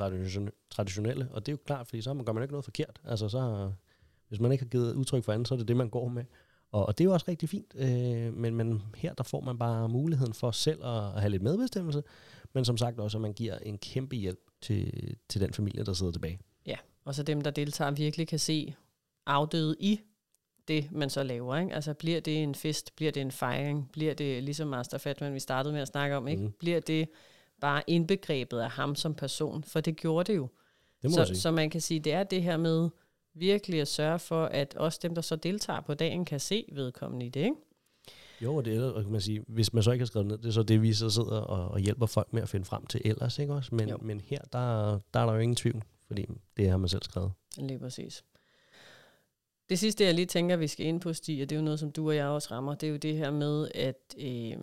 [0.70, 3.00] traditionelle, og det er jo klart, fordi så gør man ikke noget forkert.
[3.04, 3.72] Altså, så,
[4.28, 6.24] hvis man ikke har givet udtryk for andet, så er det det, man går med.
[6.72, 9.58] Og, og det er jo også rigtig fint, øh, men, men her der får man
[9.58, 12.02] bare muligheden for selv at, at have lidt medbestemmelse,
[12.52, 15.92] men som sagt også, at man giver en kæmpe hjælp til, til den familie, der
[15.92, 16.38] sidder tilbage.
[16.66, 18.74] Ja, og så dem, der deltager, virkelig kan se
[19.26, 20.00] afdøde i
[20.68, 21.56] det, man så laver.
[21.56, 21.74] Ikke?
[21.74, 25.40] Altså bliver det en fest, bliver det en fejring, bliver det ligesom Master Fatman, vi
[25.40, 26.42] startede med at snakke om, ikke?
[26.42, 26.52] Mm.
[26.58, 27.08] bliver det
[27.60, 30.48] bare indbegrebet af ham som person, for det gjorde det jo.
[31.02, 32.88] Det så, så man kan sige, det er det her med
[33.34, 37.26] virkelig at sørge for, at også dem, der så deltager på dagen, kan se vedkommende
[37.26, 37.40] i det.
[37.40, 37.56] Ikke?
[38.42, 40.38] Jo, og det er, og kan man sige, hvis man så ikke har skrevet ned,
[40.38, 42.86] det er så det, vi så sidder og, og hjælper folk med at finde frem
[42.86, 43.74] til ellers, ikke også?
[43.74, 47.02] Men, men her, der, der er der jo ingen tvivl, fordi det har man selv
[47.02, 47.32] skrevet.
[47.58, 48.24] Lige præcis.
[49.68, 51.80] Det sidste, jeg lige tænker, vi skal ind på, Stig, og det er jo noget,
[51.80, 54.56] som du og jeg også rammer, det er jo det her med, at øh,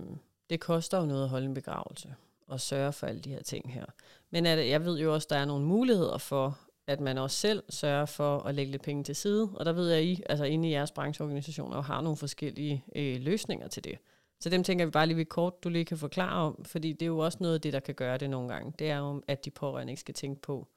[0.50, 2.16] det koster jo noget at holde en begravelse
[2.48, 3.86] og sørge for alle de her ting her.
[4.30, 7.38] Men at, jeg ved jo også, at der er nogle muligheder for, at man også
[7.38, 9.50] selv sørger for at lægge lidt penge til side.
[9.54, 13.22] Og der ved jeg, at I, altså inde i jeres brancheorganisationer, har nogle forskellige øh,
[13.22, 13.98] løsninger til det.
[14.40, 17.08] Så dem tænker vi bare lige kort, du lige kan forklare om, fordi det er
[17.08, 18.74] jo også noget af det, der kan gøre det nogle gange.
[18.80, 20.68] Det er jo, at de pårørende ikke skal tænke på,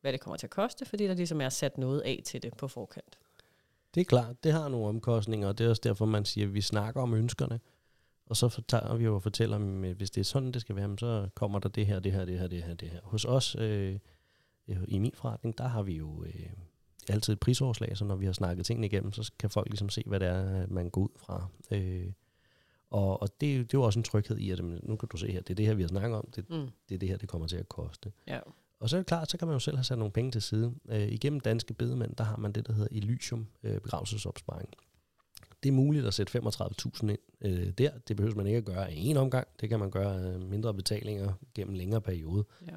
[0.00, 2.56] hvad det kommer til at koste, fordi der ligesom er sat noget af til det
[2.56, 3.18] på forkant.
[3.94, 6.54] Det er klart, det har nogle omkostninger, og det er også derfor, man siger, at
[6.54, 7.60] vi snakker om ønskerne.
[8.26, 10.98] Og så tager vi jo og fortæller, at hvis det er sådan, det skal være,
[10.98, 13.00] så kommer der det her, det her, det her, det her, det her.
[13.02, 13.98] Hos os øh,
[14.88, 16.50] i min forretning, der har vi jo øh,
[17.08, 20.02] altid et prisoverslag, så når vi har snakket tingene igennem, så kan folk ligesom se,
[20.06, 21.46] hvad det er, man går ud fra.
[21.70, 22.12] Øh,
[22.90, 25.32] og, og det, det er jo også en tryghed i, at nu kan du se
[25.32, 26.68] her, det er det her, vi har snakket om, det, mm.
[26.88, 28.12] det er det her, det kommer til at koste.
[28.26, 28.40] Ja.
[28.80, 30.42] Og så er det klart, så kan man jo selv have sat nogle penge til
[30.42, 30.74] side.
[30.88, 34.68] Øh, igennem Danske Bedemænd, der har man det, der hedder Elysium øh, begravelsesopsparing.
[35.62, 37.90] Det er muligt at sætte 35.000 ind øh, der.
[38.08, 39.48] Det behøver man ikke at gøre i en omgang.
[39.60, 42.44] Det kan man gøre øh, mindre betalinger gennem længere periode.
[42.66, 42.76] Ja.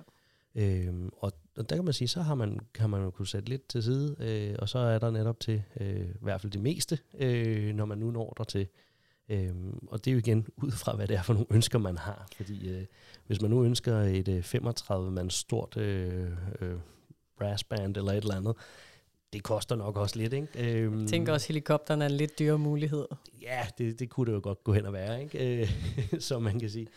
[0.56, 3.50] Øhm, og, og der kan man sige, så har man, kan man jo kunne sætte
[3.50, 6.62] lidt til side, øh, og så er der netop til øh, i hvert fald det
[6.62, 8.68] meste, øh, når man nu når der til.
[9.30, 11.98] Øhm, og det er jo igen ud fra, hvad det er for nogle ønsker, man
[11.98, 12.28] har.
[12.36, 12.86] Fordi øh,
[13.28, 16.76] hvis man nu ønsker et øh, 35-mands stort øh, øh,
[17.38, 18.56] brassband eller et eller andet,
[19.34, 20.48] det koster nok også lidt, ikke?
[20.84, 23.06] Øhm, jeg tænker også, at helikopteren er en lidt dyre mulighed.
[23.42, 25.62] Ja, det, det kunne det jo godt gå hen og være, ikke?
[25.62, 25.72] Øh,
[26.20, 26.88] så man kan sige,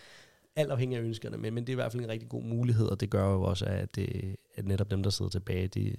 [0.57, 2.87] alt afhængig af ønskerne, men, men det er i hvert fald en rigtig god mulighed,
[2.87, 5.95] og det gør jo også, at, det, øh, at netop dem, der sidder tilbage, de,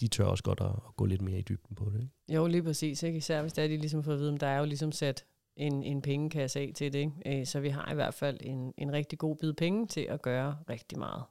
[0.00, 2.00] de tør også godt at, at gå lidt mere i dybden på det.
[2.00, 2.34] Ikke?
[2.34, 3.02] Jo, lige præcis.
[3.02, 3.18] Ikke?
[3.18, 5.24] Især hvis det er, de ligesom får at vide, at der er jo ligesom sat
[5.56, 6.98] en, en pengekasse af til det.
[6.98, 7.40] Ikke?
[7.40, 10.22] Øh, så vi har i hvert fald en, en rigtig god bid penge til at
[10.22, 11.22] gøre rigtig meget.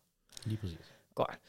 [0.45, 0.93] Lige præcis.
[1.15, 1.39] Godt.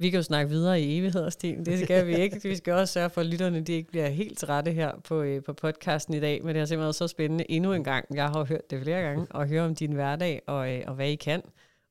[0.00, 1.66] Vi kan jo snakke videre i evigheder, Sten.
[1.66, 2.40] Det skal vi ikke.
[2.42, 5.42] Vi skal også sørge for, at lytterne de ikke bliver helt trætte her på, øh,
[5.42, 6.40] på podcasten i dag.
[6.44, 8.06] Men det har simpelthen været så spændende endnu en gang.
[8.14, 11.08] Jeg har hørt det flere gange, og høre om din hverdag og, øh, og hvad
[11.08, 11.42] I kan.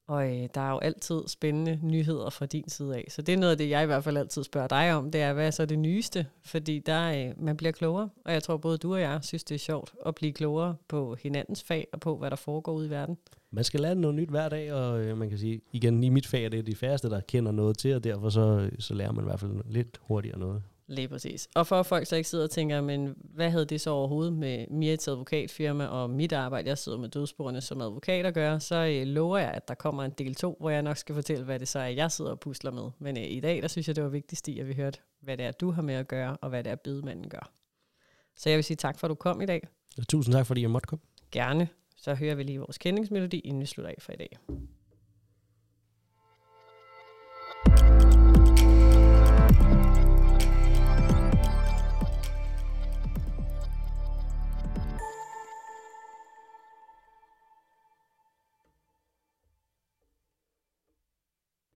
[0.08, 3.06] Og øh, der er jo altid spændende nyheder fra din side af.
[3.10, 5.12] Så det er noget af det, jeg i hvert fald altid spørger dig om.
[5.12, 6.26] Det er, hvad er så det nyeste?
[6.42, 8.10] Fordi der, øh, man bliver klogere.
[8.26, 11.16] Og jeg tror, både du og jeg synes, det er sjovt at blive klogere på
[11.24, 13.18] hinandens fag og på, hvad der foregår ude i verden.
[13.52, 16.28] Man skal lære noget nyt hver dag, og øh, man kan sige, igen, i mit
[16.28, 19.12] fag er det de færreste, der kender noget til, og derfor så, øh, så lærer
[19.12, 20.64] man i hvert fald lidt hurtigere noget.
[20.90, 21.50] Lige præcis.
[21.56, 24.34] Og for at folk så ikke sidder og tænker, men hvad havde det så overhovedet
[24.34, 28.76] med Mirits advokatfirma og mit arbejde, jeg sidder med dødsborene som advokat at gøre, så
[28.76, 31.60] øh, lover jeg, at der kommer en del to, hvor jeg nok skal fortælle, hvad
[31.60, 32.90] det så er, jeg sidder og pusler med.
[33.00, 35.38] Men øh, i dag, der synes jeg, det var vigtigst i, at vi hørte, hvad
[35.38, 37.52] det er, du har med at gøre, og hvad det er, bedemanden gør.
[38.36, 39.68] Så jeg vil sige tak for, at du kom i dag.
[40.10, 41.02] Tusind tak, fordi jeg måtte komme.
[41.32, 41.68] Gerne.
[41.98, 44.38] Så hører vi lige vores kendingsmelodi, inden vi slutter af for i dag.